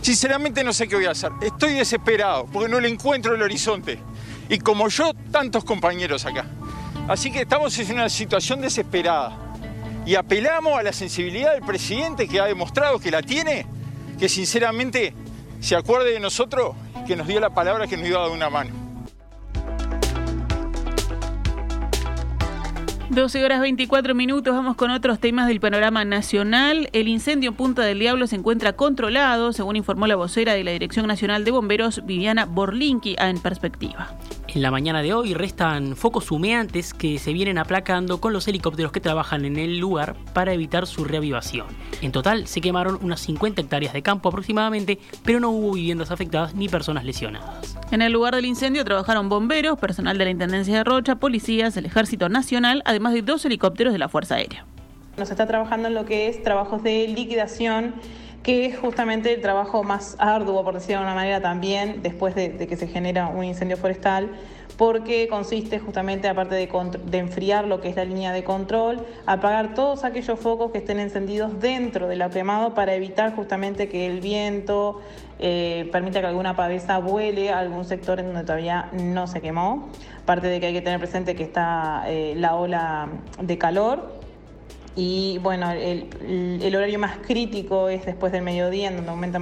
Sinceramente 0.00 0.64
no 0.64 0.72
sé 0.72 0.88
qué 0.88 0.96
voy 0.96 1.06
a 1.06 1.10
hacer. 1.10 1.32
Estoy 1.42 1.74
desesperado, 1.74 2.46
porque 2.46 2.68
no 2.68 2.80
le 2.80 2.88
encuentro 2.88 3.34
el 3.34 3.42
horizonte. 3.42 3.98
Y 4.48 4.58
como 4.58 4.88
yo, 4.88 5.12
tantos 5.30 5.64
compañeros 5.64 6.24
acá. 6.24 6.46
Así 7.08 7.32
que 7.32 7.40
estamos 7.40 7.76
en 7.78 7.92
una 7.92 8.10
situación 8.10 8.60
desesperada 8.60 9.32
y 10.04 10.14
apelamos 10.14 10.78
a 10.78 10.82
la 10.82 10.92
sensibilidad 10.92 11.54
del 11.54 11.62
presidente 11.62 12.28
que 12.28 12.38
ha 12.38 12.44
demostrado 12.44 12.98
que 12.98 13.10
la 13.10 13.22
tiene, 13.22 13.64
que 14.18 14.28
sinceramente 14.28 15.14
se 15.58 15.74
acuerde 15.74 16.12
de 16.12 16.20
nosotros, 16.20 16.76
que 17.06 17.16
nos 17.16 17.26
dio 17.26 17.40
la 17.40 17.48
palabra 17.48 17.86
que 17.86 17.96
nos 17.96 18.06
iba 18.06 18.22
a 18.22 18.28
una 18.28 18.50
mano. 18.50 18.70
12 23.08 23.42
horas 23.42 23.62
24 23.62 24.14
minutos, 24.14 24.54
vamos 24.54 24.76
con 24.76 24.90
otros 24.90 25.18
temas 25.18 25.48
del 25.48 25.60
panorama 25.60 26.04
nacional. 26.04 26.90
El 26.92 27.08
incendio 27.08 27.50
en 27.50 27.56
Punta 27.56 27.82
del 27.82 27.98
Diablo 28.00 28.26
se 28.26 28.36
encuentra 28.36 28.74
controlado, 28.74 29.54
según 29.54 29.76
informó 29.76 30.06
la 30.06 30.16
vocera 30.16 30.52
de 30.52 30.62
la 30.62 30.72
Dirección 30.72 31.06
Nacional 31.06 31.44
de 31.44 31.52
Bomberos, 31.52 32.04
Viviana 32.04 32.44
Borlinqui, 32.44 33.16
en 33.18 33.38
perspectiva. 33.40 34.10
En 34.54 34.62
la 34.62 34.70
mañana 34.70 35.02
de 35.02 35.12
hoy 35.12 35.34
restan 35.34 35.94
focos 35.94 36.30
humeantes 36.30 36.94
que 36.94 37.18
se 37.18 37.34
vienen 37.34 37.58
aplacando 37.58 38.18
con 38.18 38.32
los 38.32 38.48
helicópteros 38.48 38.92
que 38.92 39.00
trabajan 39.00 39.44
en 39.44 39.58
el 39.58 39.78
lugar 39.78 40.16
para 40.32 40.54
evitar 40.54 40.86
su 40.86 41.04
reavivación. 41.04 41.66
En 42.00 42.12
total 42.12 42.46
se 42.46 42.62
quemaron 42.62 42.98
unas 43.02 43.20
50 43.20 43.60
hectáreas 43.60 43.92
de 43.92 44.00
campo 44.00 44.30
aproximadamente, 44.30 44.98
pero 45.22 45.38
no 45.38 45.50
hubo 45.50 45.72
viviendas 45.72 46.10
afectadas 46.10 46.54
ni 46.54 46.66
personas 46.66 47.04
lesionadas. 47.04 47.76
En 47.90 48.00
el 48.00 48.10
lugar 48.10 48.34
del 48.34 48.46
incendio 48.46 48.86
trabajaron 48.86 49.28
bomberos, 49.28 49.78
personal 49.78 50.16
de 50.16 50.24
la 50.24 50.30
Intendencia 50.30 50.78
de 50.78 50.84
Rocha, 50.84 51.16
policías, 51.16 51.76
el 51.76 51.84
Ejército 51.84 52.30
Nacional, 52.30 52.82
además 52.86 53.12
de 53.12 53.20
dos 53.20 53.44
helicópteros 53.44 53.92
de 53.92 53.98
la 53.98 54.08
Fuerza 54.08 54.36
Aérea. 54.36 54.64
Nos 55.18 55.30
está 55.30 55.46
trabajando 55.46 55.88
en 55.88 55.94
lo 55.94 56.06
que 56.06 56.28
es 56.28 56.42
trabajos 56.42 56.82
de 56.82 57.06
liquidación 57.08 57.94
que 58.42 58.66
es 58.66 58.78
justamente 58.78 59.32
el 59.34 59.40
trabajo 59.40 59.82
más 59.82 60.16
arduo, 60.18 60.64
por 60.64 60.74
decirlo 60.74 61.00
de 61.00 61.06
una 61.06 61.14
manera, 61.14 61.40
también 61.40 62.02
después 62.02 62.34
de, 62.34 62.56
que 62.56 62.76
se 62.76 62.86
genera 62.86 63.28
un 63.28 63.44
incendio 63.44 63.76
forestal, 63.76 64.30
porque 64.76 65.26
consiste 65.26 65.80
justamente, 65.80 66.28
aparte 66.28 66.54
de, 66.54 67.18
enfriar 67.18 67.66
lo 67.66 67.80
que 67.80 67.88
es 67.88 67.96
la 67.96 68.04
línea 68.04 68.32
de 68.32 68.44
control, 68.44 69.04
apagar 69.26 69.74
todos 69.74 70.04
aquellos 70.04 70.38
focos 70.38 70.70
que 70.70 70.78
estén 70.78 71.00
encendidos 71.00 71.60
dentro 71.60 72.06
de 72.06 72.14
la 72.14 72.30
quemado 72.30 72.74
para 72.74 72.94
evitar 72.94 73.34
justamente 73.34 73.88
que 73.88 74.06
el 74.06 74.20
viento 74.20 75.00
eh, 75.40 75.88
permita 75.90 76.20
que 76.20 76.26
alguna 76.28 76.54
pavesa 76.54 76.98
vuele 76.98 77.50
a 77.50 77.58
algún 77.58 77.84
sector 77.84 78.20
en 78.20 78.26
donde 78.26 78.42
todavía 78.42 78.88
no 78.92 79.26
se 79.26 79.40
quemó. 79.40 79.88
Aparte 80.22 80.46
de 80.46 80.60
que 80.60 80.66
hay 80.66 80.72
que 80.72 80.82
tener 80.82 81.00
presente 81.00 81.34
que 81.34 81.42
está 81.42 82.04
eh, 82.06 82.34
la 82.36 82.54
ola 82.54 83.08
de 83.40 83.58
calor 83.58 84.17
y 85.00 85.38
bueno, 85.38 85.70
el, 85.70 86.74
horario 86.74 86.98
más 86.98 87.18
crítico 87.18 87.88
es 87.88 88.04
después 88.04 88.32
del 88.32 88.42
mediodía, 88.42 88.88
en 88.88 88.96
donde 88.96 89.10
aumenta 89.12 89.40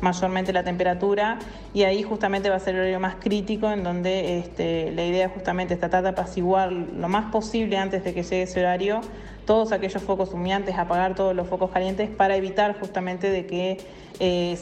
mayormente 0.00 0.52
la 0.52 0.62
temperatura, 0.62 1.40
y 1.74 1.82
ahí 1.82 2.04
justamente 2.04 2.48
va 2.48 2.54
a 2.54 2.60
ser 2.60 2.76
el 2.76 2.82
horario 2.82 3.00
más 3.00 3.16
crítico, 3.16 3.68
en 3.68 3.82
donde 3.82 4.38
este, 4.38 4.92
la 4.92 5.04
idea 5.04 5.28
justamente 5.28 5.74
es 5.74 5.80
tratar 5.80 6.04
de 6.04 6.10
apaciguar 6.10 6.70
lo 6.70 7.08
más 7.08 7.32
posible 7.32 7.78
antes 7.78 8.04
de 8.04 8.14
que 8.14 8.22
llegue 8.22 8.42
ese 8.42 8.60
horario 8.60 9.00
todos 9.44 9.72
aquellos 9.72 10.00
focos 10.00 10.32
humeantes, 10.32 10.78
apagar 10.78 11.16
todos 11.16 11.34
los 11.34 11.48
focos 11.48 11.72
calientes 11.72 12.08
para 12.08 12.36
evitar 12.36 12.78
justamente 12.78 13.28
de 13.28 13.44
que 13.44 13.78
eh, 14.20 14.56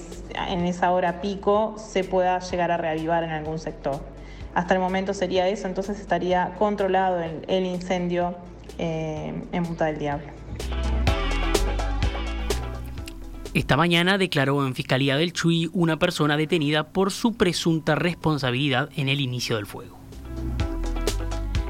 en 0.49 0.65
esa 0.65 0.91
hora 0.91 1.21
pico 1.21 1.75
se 1.77 2.03
pueda 2.03 2.39
llegar 2.39 2.71
a 2.71 2.79
reavivar 2.79 3.25
en 3.25 3.31
algún 3.31 3.59
sector. 3.59 4.01
Hasta 4.55 4.73
el 4.73 4.81
momento 4.81 5.13
sería 5.13 5.47
eso, 5.49 5.69
entonces 5.69 6.01
estaría 6.01 6.55
controlado 6.59 7.21
el 7.47 7.67
incendio 7.67 8.37
eh, 8.79 9.35
en 9.53 9.65
Punta 9.65 9.87
del 9.87 9.99
Diablo. 9.99 10.27
Esta 13.53 13.77
mañana 13.77 14.17
declaró 14.17 14.65
en 14.65 14.75
Fiscalía 14.75 15.17
del 15.17 15.33
Chuy 15.33 15.69
una 15.73 15.99
persona 15.99 16.37
detenida 16.37 16.89
por 16.89 17.11
su 17.11 17.35
presunta 17.35 17.97
responsabilidad 17.97 18.91
en 18.95 19.09
el 19.09 19.21
inicio 19.21 19.57
del 19.57 19.67
fuego. 19.67 20.01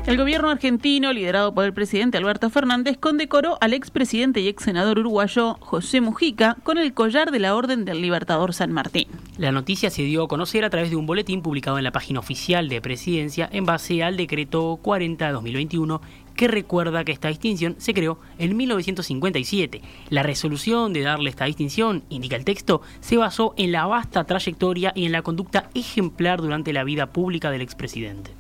El 0.07 0.17
gobierno 0.17 0.51
argentino, 0.51 1.13
liderado 1.13 1.55
por 1.55 1.65
el 1.65 1.73
presidente 1.73 2.19
Alberto 2.19 2.51
Fernández, 2.51 2.97
condecoró 2.99 3.59
al 3.61 3.75
expresidente 3.75 4.41
y 4.41 4.49
ex 4.49 4.65
senador 4.65 4.99
uruguayo 4.99 5.57
José 5.61 6.01
Mujica 6.01 6.57
con 6.65 6.79
el 6.79 6.95
collar 6.95 7.31
de 7.31 7.39
la 7.39 7.55
Orden 7.55 7.85
del 7.85 8.01
Libertador 8.01 8.53
San 8.53 8.73
Martín. 8.73 9.09
La 9.39 9.53
noticia 9.53 9.89
se 9.91 10.03
dio 10.03 10.25
a 10.25 10.29
conocer 10.29 10.65
a 10.65 10.71
través 10.71 10.91
de 10.91 10.97
un 10.97 11.07
boletín 11.07 11.43
publicado 11.43 11.79
en 11.79 11.85
la 11.85 11.93
página 11.93 12.19
oficial 12.19 12.69
de 12.69 12.81
Presidencia 12.81 13.49
en 13.53 13.67
base 13.67 14.03
al 14.03 14.17
decreto 14.17 14.81
40 14.83 15.27
de 15.27 15.33
2021 15.33 16.01
que 16.41 16.49
recuerda 16.49 17.05
que 17.05 17.13
esta 17.13 17.29
distinción 17.29 17.75
se 17.77 17.93
creó 17.93 18.19
en 18.39 18.57
1957. 18.57 19.83
La 20.09 20.23
resolución 20.23 20.95
de 20.95 21.03
darle 21.03 21.29
esta 21.29 21.45
distinción, 21.45 22.03
indica 22.09 22.35
el 22.35 22.47
texto, 22.47 22.81
se 23.01 23.19
basó 23.19 23.53
en 23.59 23.73
la 23.73 23.85
vasta 23.85 24.25
trayectoria 24.25 24.91
y 24.95 25.05
en 25.05 25.13
la 25.13 25.21
conducta 25.21 25.69
ejemplar 25.75 26.41
durante 26.41 26.73
la 26.73 26.83
vida 26.83 27.13
pública 27.13 27.51
del 27.51 27.61
expresidente. 27.61 28.31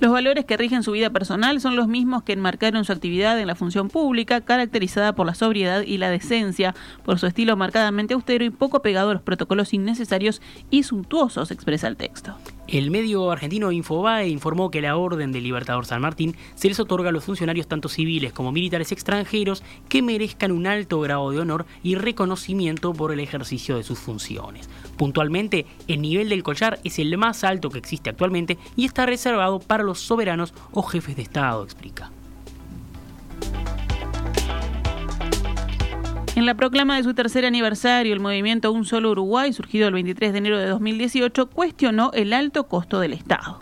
Los 0.00 0.10
valores 0.10 0.46
que 0.46 0.56
rigen 0.56 0.82
su 0.82 0.92
vida 0.92 1.10
personal 1.10 1.60
son 1.60 1.76
los 1.76 1.86
mismos 1.86 2.22
que 2.22 2.32
enmarcaron 2.32 2.86
su 2.86 2.92
actividad 2.92 3.38
en 3.38 3.46
la 3.46 3.54
función 3.54 3.90
pública, 3.90 4.40
caracterizada 4.40 5.14
por 5.14 5.26
la 5.26 5.34
sobriedad 5.34 5.82
y 5.82 5.98
la 5.98 6.08
decencia, 6.08 6.74
por 7.04 7.18
su 7.18 7.26
estilo 7.26 7.58
marcadamente 7.58 8.14
austero 8.14 8.42
y 8.42 8.48
poco 8.48 8.80
pegado 8.80 9.10
a 9.10 9.12
los 9.12 9.22
protocolos 9.22 9.74
innecesarios 9.74 10.40
y 10.70 10.84
suntuosos, 10.84 11.50
expresa 11.50 11.88
el 11.88 11.98
texto. 11.98 12.34
El 12.70 12.92
medio 12.92 13.32
argentino 13.32 13.72
Infobae 13.72 14.28
informó 14.28 14.70
que 14.70 14.80
la 14.80 14.96
Orden 14.96 15.32
del 15.32 15.42
Libertador 15.42 15.86
San 15.86 16.00
Martín 16.00 16.36
se 16.54 16.68
les 16.68 16.78
otorga 16.78 17.08
a 17.08 17.12
los 17.12 17.24
funcionarios 17.24 17.66
tanto 17.66 17.88
civiles 17.88 18.32
como 18.32 18.52
militares 18.52 18.92
extranjeros 18.92 19.64
que 19.88 20.02
merezcan 20.02 20.52
un 20.52 20.68
alto 20.68 21.00
grado 21.00 21.32
de 21.32 21.40
honor 21.40 21.66
y 21.82 21.96
reconocimiento 21.96 22.92
por 22.92 23.10
el 23.10 23.18
ejercicio 23.18 23.76
de 23.76 23.82
sus 23.82 23.98
funciones. 23.98 24.70
Puntualmente, 24.96 25.66
el 25.88 26.00
nivel 26.00 26.28
del 26.28 26.44
collar 26.44 26.78
es 26.84 27.00
el 27.00 27.18
más 27.18 27.42
alto 27.42 27.70
que 27.70 27.78
existe 27.78 28.08
actualmente 28.08 28.56
y 28.76 28.84
está 28.84 29.04
reservado 29.04 29.58
para 29.58 29.82
los 29.82 29.98
soberanos 29.98 30.54
o 30.70 30.84
jefes 30.84 31.16
de 31.16 31.22
Estado, 31.22 31.64
explica. 31.64 32.12
En 36.40 36.46
la 36.46 36.54
proclama 36.54 36.96
de 36.96 37.02
su 37.02 37.12
tercer 37.12 37.44
aniversario, 37.44 38.14
el 38.14 38.20
movimiento 38.20 38.72
Un 38.72 38.86
Solo 38.86 39.10
Uruguay, 39.10 39.52
surgido 39.52 39.88
el 39.88 39.92
23 39.92 40.32
de 40.32 40.38
enero 40.38 40.58
de 40.58 40.68
2018, 40.68 41.50
cuestionó 41.50 42.12
el 42.14 42.32
alto 42.32 42.66
costo 42.66 42.98
del 42.98 43.12
Estado. 43.12 43.60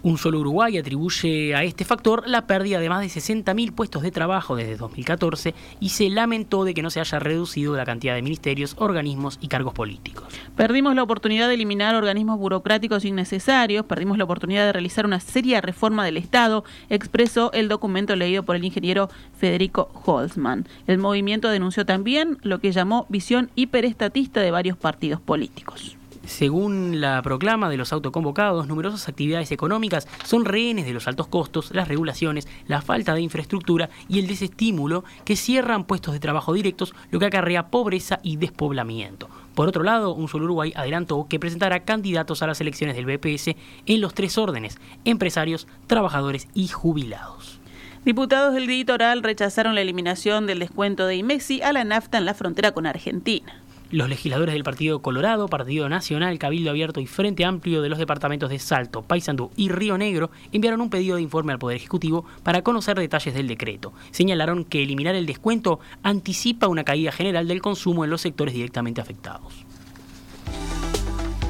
Un 0.00 0.16
solo 0.16 0.38
Uruguay 0.38 0.78
atribuye 0.78 1.56
a 1.56 1.64
este 1.64 1.84
factor 1.84 2.22
la 2.28 2.46
pérdida 2.46 2.78
de 2.78 2.88
más 2.88 3.00
de 3.00 3.08
60.000 3.08 3.72
puestos 3.72 4.02
de 4.02 4.12
trabajo 4.12 4.54
desde 4.54 4.76
2014 4.76 5.54
y 5.80 5.88
se 5.88 6.08
lamentó 6.08 6.64
de 6.64 6.72
que 6.72 6.82
no 6.82 6.90
se 6.90 7.00
haya 7.00 7.18
reducido 7.18 7.76
la 7.76 7.84
cantidad 7.84 8.14
de 8.14 8.22
ministerios, 8.22 8.76
organismos 8.78 9.38
y 9.40 9.48
cargos 9.48 9.74
políticos. 9.74 10.32
Perdimos 10.54 10.94
la 10.94 11.02
oportunidad 11.02 11.48
de 11.48 11.54
eliminar 11.54 11.96
organismos 11.96 12.38
burocráticos 12.38 13.04
innecesarios, 13.04 13.86
perdimos 13.86 14.18
la 14.18 14.24
oportunidad 14.24 14.66
de 14.66 14.72
realizar 14.72 15.04
una 15.04 15.18
seria 15.18 15.60
reforma 15.60 16.04
del 16.04 16.16
Estado, 16.16 16.64
expresó 16.90 17.50
el 17.52 17.68
documento 17.68 18.14
leído 18.14 18.44
por 18.44 18.54
el 18.54 18.64
ingeniero 18.64 19.10
Federico 19.36 19.90
Holzman. 20.04 20.68
El 20.86 20.98
movimiento 20.98 21.48
denunció 21.48 21.84
también 21.84 22.38
lo 22.42 22.60
que 22.60 22.70
llamó 22.70 23.06
visión 23.08 23.50
hiperestatista 23.56 24.40
de 24.40 24.52
varios 24.52 24.76
partidos 24.76 25.20
políticos. 25.20 25.97
Según 26.28 27.00
la 27.00 27.22
proclama 27.22 27.70
de 27.70 27.78
los 27.78 27.90
autoconvocados, 27.92 28.68
numerosas 28.68 29.08
actividades 29.08 29.50
económicas 29.50 30.06
son 30.24 30.44
rehenes 30.44 30.84
de 30.84 30.92
los 30.92 31.08
altos 31.08 31.26
costos, 31.26 31.70
las 31.72 31.88
regulaciones, 31.88 32.46
la 32.66 32.82
falta 32.82 33.14
de 33.14 33.22
infraestructura 33.22 33.88
y 34.10 34.18
el 34.18 34.26
desestímulo 34.26 35.04
que 35.24 35.36
cierran 35.36 35.84
puestos 35.84 36.12
de 36.12 36.20
trabajo 36.20 36.52
directos, 36.52 36.94
lo 37.10 37.18
que 37.18 37.24
acarrea 37.24 37.70
pobreza 37.70 38.20
y 38.22 38.36
despoblamiento. 38.36 39.30
Por 39.54 39.68
otro 39.68 39.82
lado, 39.82 40.14
un 40.14 40.28
solo 40.28 40.44
Uruguay 40.44 40.72
adelantó 40.76 41.26
que 41.28 41.40
presentará 41.40 41.80
candidatos 41.80 42.42
a 42.42 42.46
las 42.46 42.60
elecciones 42.60 42.94
del 42.94 43.06
BPS 43.06 43.56
en 43.86 44.00
los 44.02 44.12
tres 44.12 44.36
órdenes, 44.36 44.78
empresarios, 45.06 45.66
trabajadores 45.86 46.46
y 46.52 46.68
jubilados. 46.68 47.58
Diputados 48.04 48.52
del 48.52 48.66
litoral 48.66 49.22
rechazaron 49.22 49.74
la 49.74 49.80
eliminación 49.80 50.46
del 50.46 50.58
descuento 50.58 51.06
de 51.06 51.16
IMEXI 51.16 51.62
a 51.62 51.72
la 51.72 51.84
nafta 51.84 52.18
en 52.18 52.26
la 52.26 52.34
frontera 52.34 52.72
con 52.72 52.86
Argentina. 52.86 53.62
Los 53.90 54.10
legisladores 54.10 54.52
del 54.52 54.64
Partido 54.64 55.00
Colorado, 55.00 55.48
Partido 55.48 55.88
Nacional, 55.88 56.38
Cabildo 56.38 56.68
Abierto 56.68 57.00
y 57.00 57.06
Frente 57.06 57.46
Amplio 57.46 57.80
de 57.80 57.88
los 57.88 57.98
departamentos 57.98 58.50
de 58.50 58.58
Salto, 58.58 59.00
Paysandú 59.00 59.50
y 59.56 59.70
Río 59.70 59.96
Negro 59.96 60.30
enviaron 60.52 60.82
un 60.82 60.90
pedido 60.90 61.16
de 61.16 61.22
informe 61.22 61.54
al 61.54 61.58
Poder 61.58 61.78
Ejecutivo 61.78 62.26
para 62.42 62.60
conocer 62.60 62.98
detalles 62.98 63.32
del 63.32 63.48
decreto. 63.48 63.94
Señalaron 64.10 64.64
que 64.64 64.82
eliminar 64.82 65.14
el 65.14 65.24
descuento 65.24 65.80
anticipa 66.02 66.68
una 66.68 66.84
caída 66.84 67.12
general 67.12 67.48
del 67.48 67.62
consumo 67.62 68.04
en 68.04 68.10
los 68.10 68.20
sectores 68.20 68.52
directamente 68.52 69.00
afectados. 69.00 69.64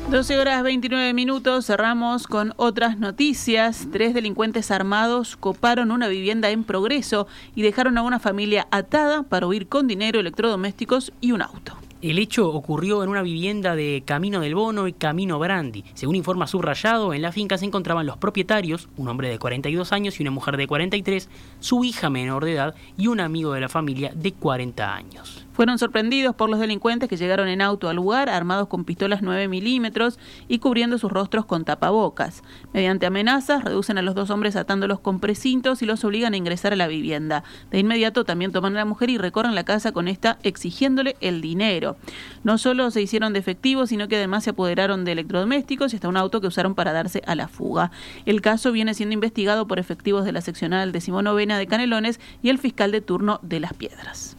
12 0.09 0.38
horas 0.38 0.62
29 0.62 1.12
minutos, 1.14 1.66
cerramos 1.66 2.28
con 2.28 2.54
otras 2.57 2.99
noticias. 2.99 3.88
Tres 3.90 4.14
delincuentes 4.14 4.71
armados 4.71 5.37
coparon 5.37 5.90
una 5.90 6.07
vivienda 6.07 6.50
en 6.50 6.62
progreso 6.62 7.26
y 7.57 7.62
dejaron 7.62 7.99
a 7.99 8.02
una 8.02 8.21
familia 8.21 8.68
atada 8.71 9.25
para 9.25 9.49
huir 9.49 9.66
con 9.66 9.88
dinero, 9.88 10.21
electrodomésticos 10.21 11.12
y 11.21 11.33
un 11.33 11.42
auto. 11.42 11.77
El 12.00 12.21
hecho 12.21 12.49
ocurrió 12.49 13.02
en 13.02 13.09
una 13.09 13.23
vivienda 13.23 13.75
de 13.75 14.05
Camino 14.07 14.38
del 14.38 14.55
Bono 14.55 14.87
y 14.87 14.93
Camino 14.93 15.40
Brandi. 15.40 15.83
Según 15.95 16.14
informa 16.14 16.47
subrayado, 16.47 17.12
en 17.12 17.23
la 17.23 17.33
finca 17.33 17.59
se 17.59 17.64
encontraban 17.64 18.07
los 18.07 18.17
propietarios, 18.17 18.88
un 18.97 19.09
hombre 19.09 19.28
de 19.28 19.40
42 19.40 19.93
años 19.93 20.21
y 20.21 20.23
una 20.23 20.31
mujer 20.31 20.57
de 20.57 20.69
43, 20.69 21.28
su 21.59 21.83
hija 21.83 22.09
menor 22.09 22.45
de 22.45 22.52
edad 22.52 22.76
y 22.97 23.09
un 23.09 23.19
amigo 23.19 23.52
de 23.52 23.62
la 23.62 23.69
familia 23.69 24.12
de 24.14 24.31
40 24.31 24.95
años. 24.95 25.48
Fueron 25.59 25.77
sorprendidos 25.77 26.37
por 26.37 26.49
los 26.49 26.61
delincuentes 26.61 27.09
que 27.09 27.17
llegaron 27.17 27.49
en 27.49 27.62
auto 27.62 27.88
al 27.88 27.97
lugar 27.97 28.29
armados 28.29 28.69
con 28.69 28.85
pistolas 28.85 29.23
9 29.23 29.49
milímetros 29.49 30.21
y 30.47 30.61
cubriendo 30.61 30.99
sus 30.99 31.11
rostros 31.11 31.47
con 31.47 31.65
tapabocas. 31.65 32.45
Mediante 32.73 33.07
amenazas, 33.07 33.65
reducen 33.65 33.99
a 33.99 34.03
los 34.03 34.15
dos 34.15 34.31
hombres 34.31 34.55
atándolos 34.55 35.00
con 35.00 35.19
precintos 35.19 35.83
y 35.83 35.87
los 35.87 36.05
obligan 36.05 36.33
a 36.33 36.37
ingresar 36.37 36.75
a 36.75 36.77
la 36.77 36.87
vivienda. 36.87 37.43
De 37.73 37.81
inmediato 37.81 38.25
también 38.25 38.53
toman 38.53 38.77
a 38.77 38.79
la 38.79 38.85
mujer 38.85 39.11
y 39.11 39.19
recorren 39.19 39.57
la 39.57 39.65
casa 39.65 39.91
con 39.91 40.07
esta 40.07 40.38
exigiéndole 40.45 41.17
el 41.21 41.41
dinero. 41.41 41.97
No 42.45 42.57
solo 42.57 42.93
se 42.93 43.03
hicieron 43.03 43.33
de 43.33 43.43
sino 43.87 44.07
que 44.07 44.15
además 44.15 44.45
se 44.45 44.50
apoderaron 44.50 45.05
de 45.05 45.11
electrodomésticos 45.11 45.93
y 45.93 45.97
hasta 45.97 46.09
un 46.09 46.17
auto 46.17 46.41
que 46.41 46.47
usaron 46.47 46.77
para 46.77 46.93
darse 46.93 47.21
a 47.27 47.35
la 47.35 47.49
fuga. 47.49 47.91
El 48.27 48.43
caso 48.43 48.71
viene 48.71 48.95
siendo 48.95 49.15
investigado 49.15 49.67
por 49.67 49.81
efectivos 49.81 50.25
de 50.25 50.31
la 50.31 50.41
seccional 50.41 50.93
decimonovena 50.93 51.59
de 51.59 51.67
Canelones 51.67 52.21
y 52.45 52.50
el 52.50 52.59
fiscal 52.59 52.93
de 52.93 53.00
turno 53.00 53.41
de 53.43 53.59
Las 53.59 53.75
Piedras. 53.75 54.38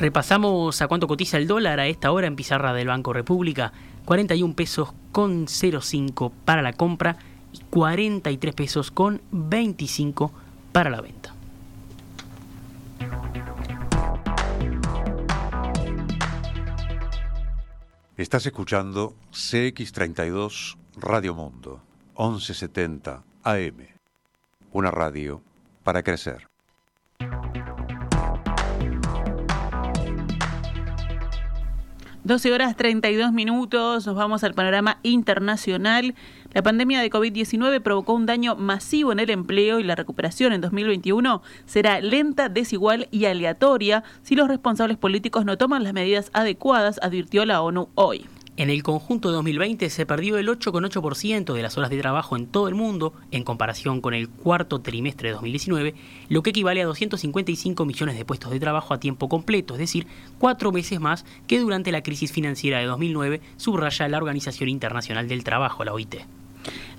Repasamos 0.00 0.80
a 0.80 0.88
cuánto 0.88 1.06
cotiza 1.06 1.36
el 1.36 1.46
dólar 1.46 1.78
a 1.78 1.86
esta 1.86 2.10
hora 2.10 2.26
en 2.26 2.34
pizarra 2.34 2.72
del 2.72 2.88
Banco 2.88 3.12
República. 3.12 3.70
41 4.06 4.54
pesos 4.54 4.94
con 5.12 5.44
0,5 5.44 6.32
para 6.46 6.62
la 6.62 6.72
compra 6.72 7.18
y 7.52 7.58
43 7.68 8.54
pesos 8.54 8.90
con 8.90 9.20
25 9.30 10.32
para 10.72 10.88
la 10.88 11.02
venta. 11.02 11.34
Estás 18.16 18.46
escuchando 18.46 19.14
CX32 19.32 20.78
Radio 20.96 21.34
Mundo, 21.34 21.82
1170 22.16 23.22
AM. 23.44 23.86
Una 24.72 24.90
radio 24.90 25.42
para 25.84 26.02
crecer. 26.02 26.49
12 32.24 32.52
horas 32.52 32.76
32 32.76 33.32
minutos, 33.32 34.06
nos 34.06 34.14
vamos 34.14 34.44
al 34.44 34.52
panorama 34.52 34.98
internacional. 35.02 36.14
La 36.52 36.62
pandemia 36.62 37.00
de 37.00 37.10
COVID-19 37.10 37.80
provocó 37.80 38.12
un 38.12 38.26
daño 38.26 38.56
masivo 38.56 39.12
en 39.12 39.20
el 39.20 39.30
empleo 39.30 39.80
y 39.80 39.84
la 39.84 39.94
recuperación 39.94 40.52
en 40.52 40.60
2021 40.60 41.40
será 41.64 42.00
lenta, 42.00 42.50
desigual 42.50 43.08
y 43.10 43.24
aleatoria 43.24 44.04
si 44.22 44.36
los 44.36 44.48
responsables 44.48 44.98
políticos 44.98 45.46
no 45.46 45.56
toman 45.56 45.82
las 45.82 45.94
medidas 45.94 46.30
adecuadas, 46.34 47.00
advirtió 47.02 47.46
la 47.46 47.62
ONU 47.62 47.88
hoy. 47.94 48.26
En 48.60 48.68
el 48.68 48.82
conjunto 48.82 49.30
de 49.30 49.36
2020 49.36 49.88
se 49.88 50.04
perdió 50.04 50.36
el 50.36 50.46
8,8% 50.46 51.54
de 51.54 51.62
las 51.62 51.78
horas 51.78 51.88
de 51.88 51.98
trabajo 51.98 52.36
en 52.36 52.46
todo 52.46 52.68
el 52.68 52.74
mundo 52.74 53.14
en 53.30 53.42
comparación 53.42 54.02
con 54.02 54.12
el 54.12 54.28
cuarto 54.28 54.82
trimestre 54.82 55.28
de 55.30 55.32
2019, 55.32 55.94
lo 56.28 56.42
que 56.42 56.50
equivale 56.50 56.82
a 56.82 56.84
255 56.84 57.86
millones 57.86 58.18
de 58.18 58.26
puestos 58.26 58.50
de 58.50 58.60
trabajo 58.60 58.92
a 58.92 59.00
tiempo 59.00 59.30
completo, 59.30 59.72
es 59.72 59.80
decir, 59.80 60.06
cuatro 60.38 60.72
veces 60.72 61.00
más 61.00 61.24
que 61.46 61.58
durante 61.58 61.90
la 61.90 62.02
crisis 62.02 62.32
financiera 62.32 62.80
de 62.80 62.84
2009, 62.84 63.40
subraya 63.56 64.08
la 64.08 64.18
Organización 64.18 64.68
Internacional 64.68 65.26
del 65.26 65.42
Trabajo, 65.42 65.82
la 65.82 65.94
OIT. 65.94 66.16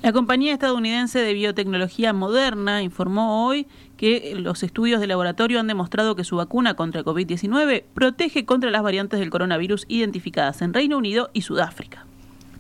La 0.02 0.14
compañía 0.14 0.54
estadounidense 0.54 1.20
de 1.20 1.32
biotecnología 1.36 2.12
Moderna 2.12 2.82
informó 2.82 3.46
hoy 3.46 3.68
que 3.98 4.34
los 4.36 4.64
estudios 4.64 5.00
de 5.00 5.06
laboratorio 5.06 5.60
han 5.60 5.68
demostrado 5.68 6.16
que 6.16 6.24
su 6.24 6.38
vacuna 6.38 6.74
contra 6.74 7.02
el 7.02 7.06
COVID-19 7.06 7.84
protege 7.94 8.44
contra 8.44 8.72
las 8.72 8.82
variantes 8.82 9.20
del 9.20 9.30
coronavirus 9.30 9.86
identificadas 9.90 10.64
en 10.64 10.74
Reino 10.74 10.98
Unido 10.98 11.30
y 11.34 11.44
Sudáfrica. 11.44 12.08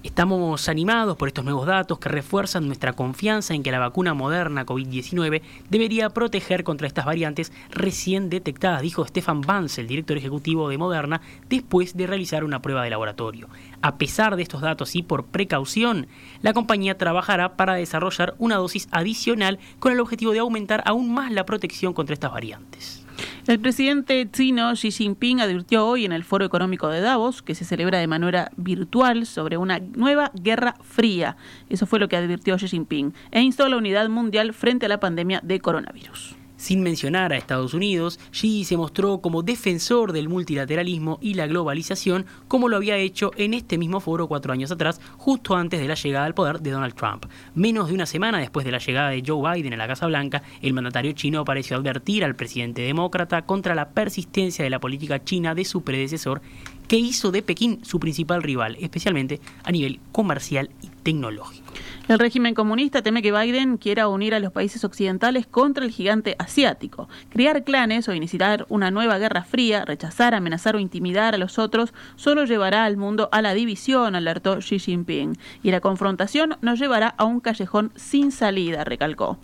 Estamos 0.03 0.69
animados 0.69 1.17
por 1.17 1.29
estos 1.29 1.43
nuevos 1.43 1.65
datos 1.65 1.97
que 1.97 2.09
refuerzan 2.09 2.67
nuestra 2.67 2.93
confianza 2.93 3.55
en 3.55 3.63
que 3.63 3.71
la 3.71 3.79
vacuna 3.79 4.13
moderna 4.13 4.65
COVID-19 4.65 5.41
debería 5.69 6.09
proteger 6.09 6.63
contra 6.63 6.85
estas 6.85 7.05
variantes 7.05 7.51
recién 7.71 8.29
detectadas, 8.29 8.83
dijo 8.83 9.05
Stefan 9.05 9.41
Vance, 9.41 9.81
el 9.81 9.87
director 9.87 10.15
ejecutivo 10.15 10.69
de 10.69 10.77
Moderna, 10.77 11.21
después 11.49 11.97
de 11.97 12.05
realizar 12.05 12.43
una 12.43 12.61
prueba 12.61 12.83
de 12.83 12.91
laboratorio. 12.91 13.47
A 13.81 13.97
pesar 13.97 14.35
de 14.35 14.43
estos 14.43 14.61
datos 14.61 14.95
y 14.95 15.01
por 15.01 15.25
precaución, 15.25 16.07
la 16.41 16.53
compañía 16.53 16.97
trabajará 16.97 17.57
para 17.57 17.73
desarrollar 17.73 18.35
una 18.37 18.57
dosis 18.57 18.87
adicional 18.91 19.59
con 19.79 19.91
el 19.91 19.99
objetivo 19.99 20.33
de 20.33 20.39
aumentar 20.39 20.83
aún 20.85 21.13
más 21.13 21.31
la 21.31 21.45
protección 21.45 21.93
contra 21.93 22.13
estas 22.13 22.31
variantes. 22.31 23.05
El 23.47 23.59
presidente 23.59 24.29
chino 24.31 24.71
Xi 24.73 24.91
Jinping 24.91 25.41
advirtió 25.41 25.87
hoy 25.87 26.05
en 26.05 26.11
el 26.11 26.23
Foro 26.23 26.45
Económico 26.45 26.89
de 26.89 27.01
Davos, 27.01 27.41
que 27.41 27.55
se 27.55 27.65
celebra 27.65 27.97
de 27.97 28.07
manera 28.07 28.51
virtual, 28.55 29.25
sobre 29.25 29.57
una 29.57 29.79
nueva 29.79 30.31
guerra 30.35 30.75
fría. 30.81 31.37
Eso 31.69 31.87
fue 31.87 31.99
lo 31.99 32.07
que 32.07 32.17
advirtió 32.17 32.55
Xi 32.57 32.67
Jinping, 32.67 33.13
e 33.31 33.41
instó 33.41 33.65
a 33.65 33.69
la 33.69 33.77
unidad 33.77 34.09
mundial 34.09 34.53
frente 34.53 34.85
a 34.85 34.89
la 34.89 34.99
pandemia 34.99 35.39
de 35.43 35.59
coronavirus. 35.59 36.40
Sin 36.61 36.83
mencionar 36.83 37.33
a 37.33 37.37
Estados 37.37 37.73
Unidos, 37.73 38.19
Xi 38.29 38.65
se 38.65 38.77
mostró 38.77 39.17
como 39.17 39.41
defensor 39.41 40.13
del 40.13 40.29
multilateralismo 40.29 41.17
y 41.19 41.33
la 41.33 41.47
globalización, 41.47 42.27
como 42.47 42.69
lo 42.69 42.75
había 42.75 42.97
hecho 42.97 43.31
en 43.35 43.55
este 43.55 43.79
mismo 43.79 43.99
foro 43.99 44.27
cuatro 44.27 44.53
años 44.53 44.69
atrás, 44.69 45.01
justo 45.17 45.55
antes 45.55 45.79
de 45.79 45.87
la 45.87 45.95
llegada 45.95 46.27
al 46.27 46.35
poder 46.35 46.59
de 46.59 46.69
Donald 46.69 46.93
Trump. 46.93 47.25
Menos 47.55 47.87
de 47.87 47.95
una 47.95 48.05
semana 48.05 48.37
después 48.37 48.63
de 48.63 48.71
la 48.71 48.77
llegada 48.77 49.09
de 49.09 49.23
Joe 49.25 49.55
Biden 49.55 49.73
a 49.73 49.77
la 49.77 49.87
Casa 49.87 50.05
Blanca, 50.05 50.43
el 50.61 50.73
mandatario 50.73 51.13
chino 51.13 51.43
pareció 51.45 51.77
advertir 51.77 52.23
al 52.23 52.35
presidente 52.35 52.83
demócrata 52.83 53.41
contra 53.41 53.73
la 53.73 53.89
persistencia 53.89 54.63
de 54.63 54.69
la 54.69 54.79
política 54.79 55.23
china 55.23 55.55
de 55.55 55.65
su 55.65 55.81
predecesor, 55.83 56.43
que 56.91 56.97
hizo 56.97 57.31
de 57.31 57.41
Pekín 57.41 57.79
su 57.85 58.01
principal 58.01 58.43
rival, 58.43 58.75
especialmente 58.81 59.39
a 59.63 59.71
nivel 59.71 60.01
comercial 60.11 60.71
y 60.81 60.87
tecnológico. 61.03 61.65
El 62.09 62.19
régimen 62.19 62.53
comunista 62.53 63.01
teme 63.01 63.21
que 63.21 63.31
Biden 63.31 63.77
quiera 63.77 64.09
unir 64.09 64.35
a 64.35 64.41
los 64.41 64.51
países 64.51 64.83
occidentales 64.83 65.47
contra 65.47 65.85
el 65.85 65.91
gigante 65.91 66.35
asiático, 66.37 67.07
crear 67.29 67.63
clanes 67.63 68.09
o 68.09 68.13
iniciar 68.13 68.65
una 68.67 68.91
nueva 68.91 69.19
guerra 69.19 69.45
fría, 69.45 69.85
rechazar, 69.85 70.35
amenazar 70.35 70.75
o 70.75 70.79
intimidar 70.79 71.33
a 71.33 71.37
los 71.37 71.59
otros, 71.59 71.93
solo 72.17 72.43
llevará 72.43 72.83
al 72.83 72.97
mundo 72.97 73.29
a 73.31 73.41
la 73.41 73.53
división, 73.53 74.13
alertó 74.13 74.57
Xi 74.59 74.77
Jinping, 74.77 75.37
y 75.63 75.71
la 75.71 75.79
confrontación 75.79 76.57
nos 76.59 76.77
llevará 76.77 77.15
a 77.17 77.23
un 77.23 77.39
callejón 77.39 77.93
sin 77.95 78.33
salida, 78.33 78.83
recalcó. 78.83 79.39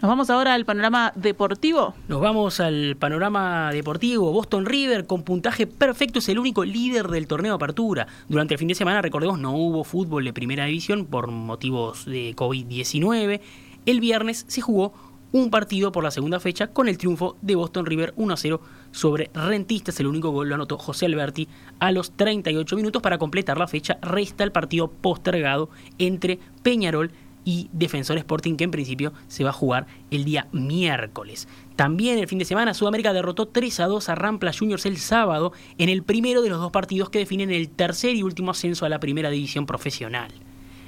Nos 0.00 0.08
vamos 0.08 0.30
ahora 0.30 0.54
al 0.54 0.64
panorama 0.64 1.12
deportivo. 1.14 1.92
Nos 2.08 2.22
vamos 2.22 2.58
al 2.58 2.96
panorama 2.96 3.70
deportivo. 3.70 4.32
Boston 4.32 4.64
River 4.64 5.06
con 5.06 5.24
puntaje 5.24 5.66
perfecto 5.66 6.20
es 6.20 6.28
el 6.30 6.38
único 6.38 6.64
líder 6.64 7.08
del 7.08 7.26
torneo 7.26 7.52
de 7.52 7.56
apertura. 7.56 8.06
Durante 8.26 8.54
el 8.54 8.58
fin 8.58 8.68
de 8.68 8.74
semana, 8.74 9.02
recordemos, 9.02 9.38
no 9.38 9.54
hubo 9.54 9.84
fútbol 9.84 10.24
de 10.24 10.32
primera 10.32 10.64
división 10.64 11.04
por 11.04 11.30
motivos 11.30 12.06
de 12.06 12.34
COVID-19. 12.34 13.42
El 13.84 14.00
viernes 14.00 14.46
se 14.48 14.62
jugó 14.62 14.94
un 15.32 15.50
partido 15.50 15.92
por 15.92 16.02
la 16.02 16.10
segunda 16.10 16.40
fecha 16.40 16.68
con 16.68 16.88
el 16.88 16.96
triunfo 16.96 17.36
de 17.42 17.56
Boston 17.56 17.84
River 17.84 18.14
1 18.16 18.36
0 18.38 18.60
sobre 18.92 19.30
Rentistas. 19.34 20.00
El 20.00 20.06
único 20.06 20.30
gol 20.30 20.48
lo 20.48 20.54
anotó 20.54 20.78
José 20.78 21.04
Alberti 21.04 21.46
a 21.78 21.92
los 21.92 22.12
38 22.12 22.74
minutos. 22.74 23.02
Para 23.02 23.18
completar 23.18 23.58
la 23.58 23.68
fecha, 23.68 23.98
resta 24.00 24.44
el 24.44 24.50
partido 24.50 24.90
postergado 24.90 25.68
entre 25.98 26.38
Peñarol 26.62 27.10
y 27.10 27.29
y 27.44 27.68
Defensor 27.72 28.18
Sporting, 28.18 28.56
que 28.56 28.64
en 28.64 28.70
principio 28.70 29.12
se 29.28 29.44
va 29.44 29.50
a 29.50 29.54
jugar 29.54 29.86
el 30.10 30.24
día 30.24 30.48
miércoles. 30.52 31.48
También 31.76 32.18
el 32.18 32.28
fin 32.28 32.38
de 32.38 32.44
semana, 32.44 32.74
Sudamérica 32.74 33.12
derrotó 33.12 33.48
3 33.48 33.80
a 33.80 33.86
2 33.86 34.08
a 34.08 34.14
Rampla 34.14 34.52
Juniors 34.52 34.86
el 34.86 34.98
sábado 34.98 35.52
en 35.78 35.88
el 35.88 36.02
primero 36.02 36.42
de 36.42 36.50
los 36.50 36.60
dos 36.60 36.72
partidos 36.72 37.10
que 37.10 37.20
definen 37.20 37.50
el 37.50 37.70
tercer 37.70 38.14
y 38.16 38.22
último 38.22 38.50
ascenso 38.50 38.84
a 38.84 38.88
la 38.88 39.00
primera 39.00 39.30
división 39.30 39.66
profesional. 39.66 40.30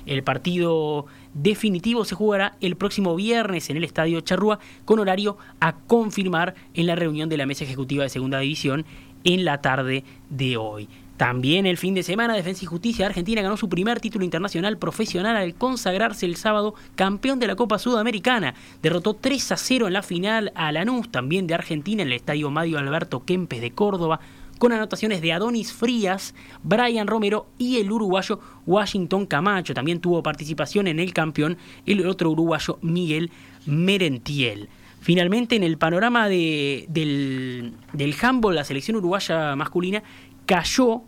El 0.04 0.24
partido 0.24 1.06
definitivo 1.32 2.04
se 2.04 2.14
jugará 2.14 2.56
el 2.60 2.76
próximo 2.76 3.14
viernes 3.14 3.70
en 3.70 3.76
el 3.76 3.84
Estadio 3.84 4.20
Charrúa 4.20 4.58
con 4.84 4.98
horario 4.98 5.38
a 5.60 5.76
confirmar 5.76 6.54
en 6.74 6.86
la 6.86 6.96
reunión 6.96 7.28
de 7.28 7.36
la 7.36 7.46
mesa 7.46 7.64
ejecutiva 7.64 8.02
de 8.02 8.10
Segunda 8.10 8.40
División 8.40 8.84
en 9.24 9.44
la 9.44 9.60
tarde 9.60 10.04
de 10.28 10.56
hoy. 10.56 10.88
También 11.16 11.66
el 11.66 11.76
fin 11.76 11.94
de 11.94 12.02
semana, 12.02 12.34
Defensa 12.34 12.64
y 12.64 12.66
Justicia 12.66 13.04
de 13.04 13.10
Argentina 13.10 13.42
ganó 13.42 13.56
su 13.56 13.68
primer 13.68 14.00
título 14.00 14.24
internacional 14.24 14.78
profesional 14.78 15.36
al 15.36 15.54
consagrarse 15.54 16.26
el 16.26 16.36
sábado 16.36 16.74
campeón 16.96 17.38
de 17.38 17.46
la 17.46 17.56
Copa 17.56 17.78
Sudamericana. 17.78 18.54
Derrotó 18.82 19.14
3 19.14 19.52
a 19.52 19.56
0 19.56 19.86
en 19.86 19.92
la 19.92 20.02
final 20.02 20.52
a 20.54 20.72
Lanús, 20.72 21.10
también 21.10 21.46
de 21.46 21.54
Argentina, 21.54 22.02
en 22.02 22.08
el 22.08 22.14
estadio 22.14 22.50
Mario 22.50 22.78
Alberto 22.78 23.24
Kempes 23.24 23.60
de 23.60 23.70
Córdoba, 23.70 24.20
con 24.58 24.72
anotaciones 24.72 25.20
de 25.20 25.32
Adonis 25.32 25.72
Frías, 25.72 26.34
Brian 26.62 27.06
Romero 27.06 27.48
y 27.58 27.78
el 27.78 27.90
uruguayo 27.90 28.40
Washington 28.66 29.26
Camacho. 29.26 29.74
También 29.74 30.00
tuvo 30.00 30.22
participación 30.22 30.86
en 30.86 30.98
el 30.98 31.12
campeón 31.12 31.58
el 31.84 32.06
otro 32.06 32.30
uruguayo 32.30 32.78
Miguel 32.80 33.30
Merentiel. 33.66 34.68
Finalmente, 35.00 35.56
en 35.56 35.64
el 35.64 35.78
panorama 35.78 36.28
del, 36.28 36.86
del 37.92 38.14
handball, 38.22 38.54
la 38.54 38.62
selección 38.62 38.96
uruguaya 38.96 39.56
masculina 39.56 40.04
cayó 40.52 41.00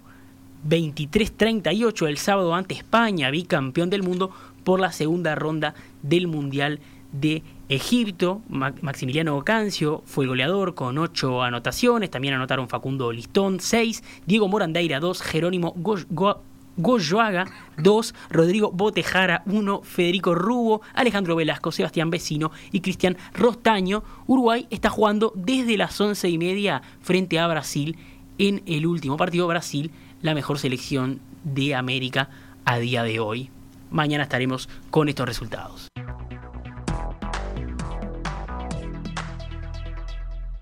23-38 0.67 2.09
el 2.09 2.17
sábado 2.17 2.55
ante 2.55 2.73
España, 2.73 3.31
bicampeón 3.31 3.91
del 3.91 4.03
mundo, 4.03 4.31
por 4.65 4.81
la 4.81 4.91
segunda 4.91 5.35
ronda 5.35 5.75
del 6.01 6.29
Mundial 6.29 6.81
de 7.13 7.43
Egipto. 7.69 8.41
Maximiliano 8.49 9.37
Ocancio 9.37 10.03
fue 10.07 10.25
el 10.25 10.31
goleador 10.31 10.75
con 10.75 10.97
8 10.97 11.43
anotaciones, 11.43 12.11
también 12.11 12.33
anotaron 12.33 12.71
Facundo 12.71 13.13
Listón 13.13 13.61
6, 13.61 14.03
Diego 14.25 14.49
Morandeira 14.49 14.99
2, 14.99 15.21
Jerónimo 15.21 15.75
Goyoaga 16.79 17.45
2, 17.77 18.15
Rodrigo 18.31 18.73
Botejara 18.73 19.43
1, 19.45 19.83
Federico 19.83 20.35
Rubo, 20.35 20.81
Alejandro 20.95 21.37
Velasco, 21.37 21.71
Sebastián 21.71 22.09
Vecino 22.09 22.51
y 22.73 22.81
Cristian 22.81 23.19
Rostaño. 23.35 24.05
Uruguay 24.27 24.67
está 24.71 24.89
jugando 24.89 25.35
desde 25.37 25.77
las 25.77 26.01
once 26.01 26.31
y 26.31 26.39
media 26.39 26.81
frente 27.03 27.39
a 27.39 27.47
Brasil 27.47 27.99
en 28.38 28.62
el 28.66 28.87
último 28.87 29.16
partido. 29.16 29.47
Brasil, 29.47 29.90
la 30.23 30.35
mejor 30.35 30.59
selección 30.59 31.20
de 31.44 31.75
América 31.75 32.31
a 32.64 32.79
día 32.79 33.03
de 33.03 33.20
hoy. 33.20 33.51
Mañana 33.90 34.25
estaremos 34.25 34.68
con 34.90 35.09
estos 35.09 35.27
resultados. 35.27 35.94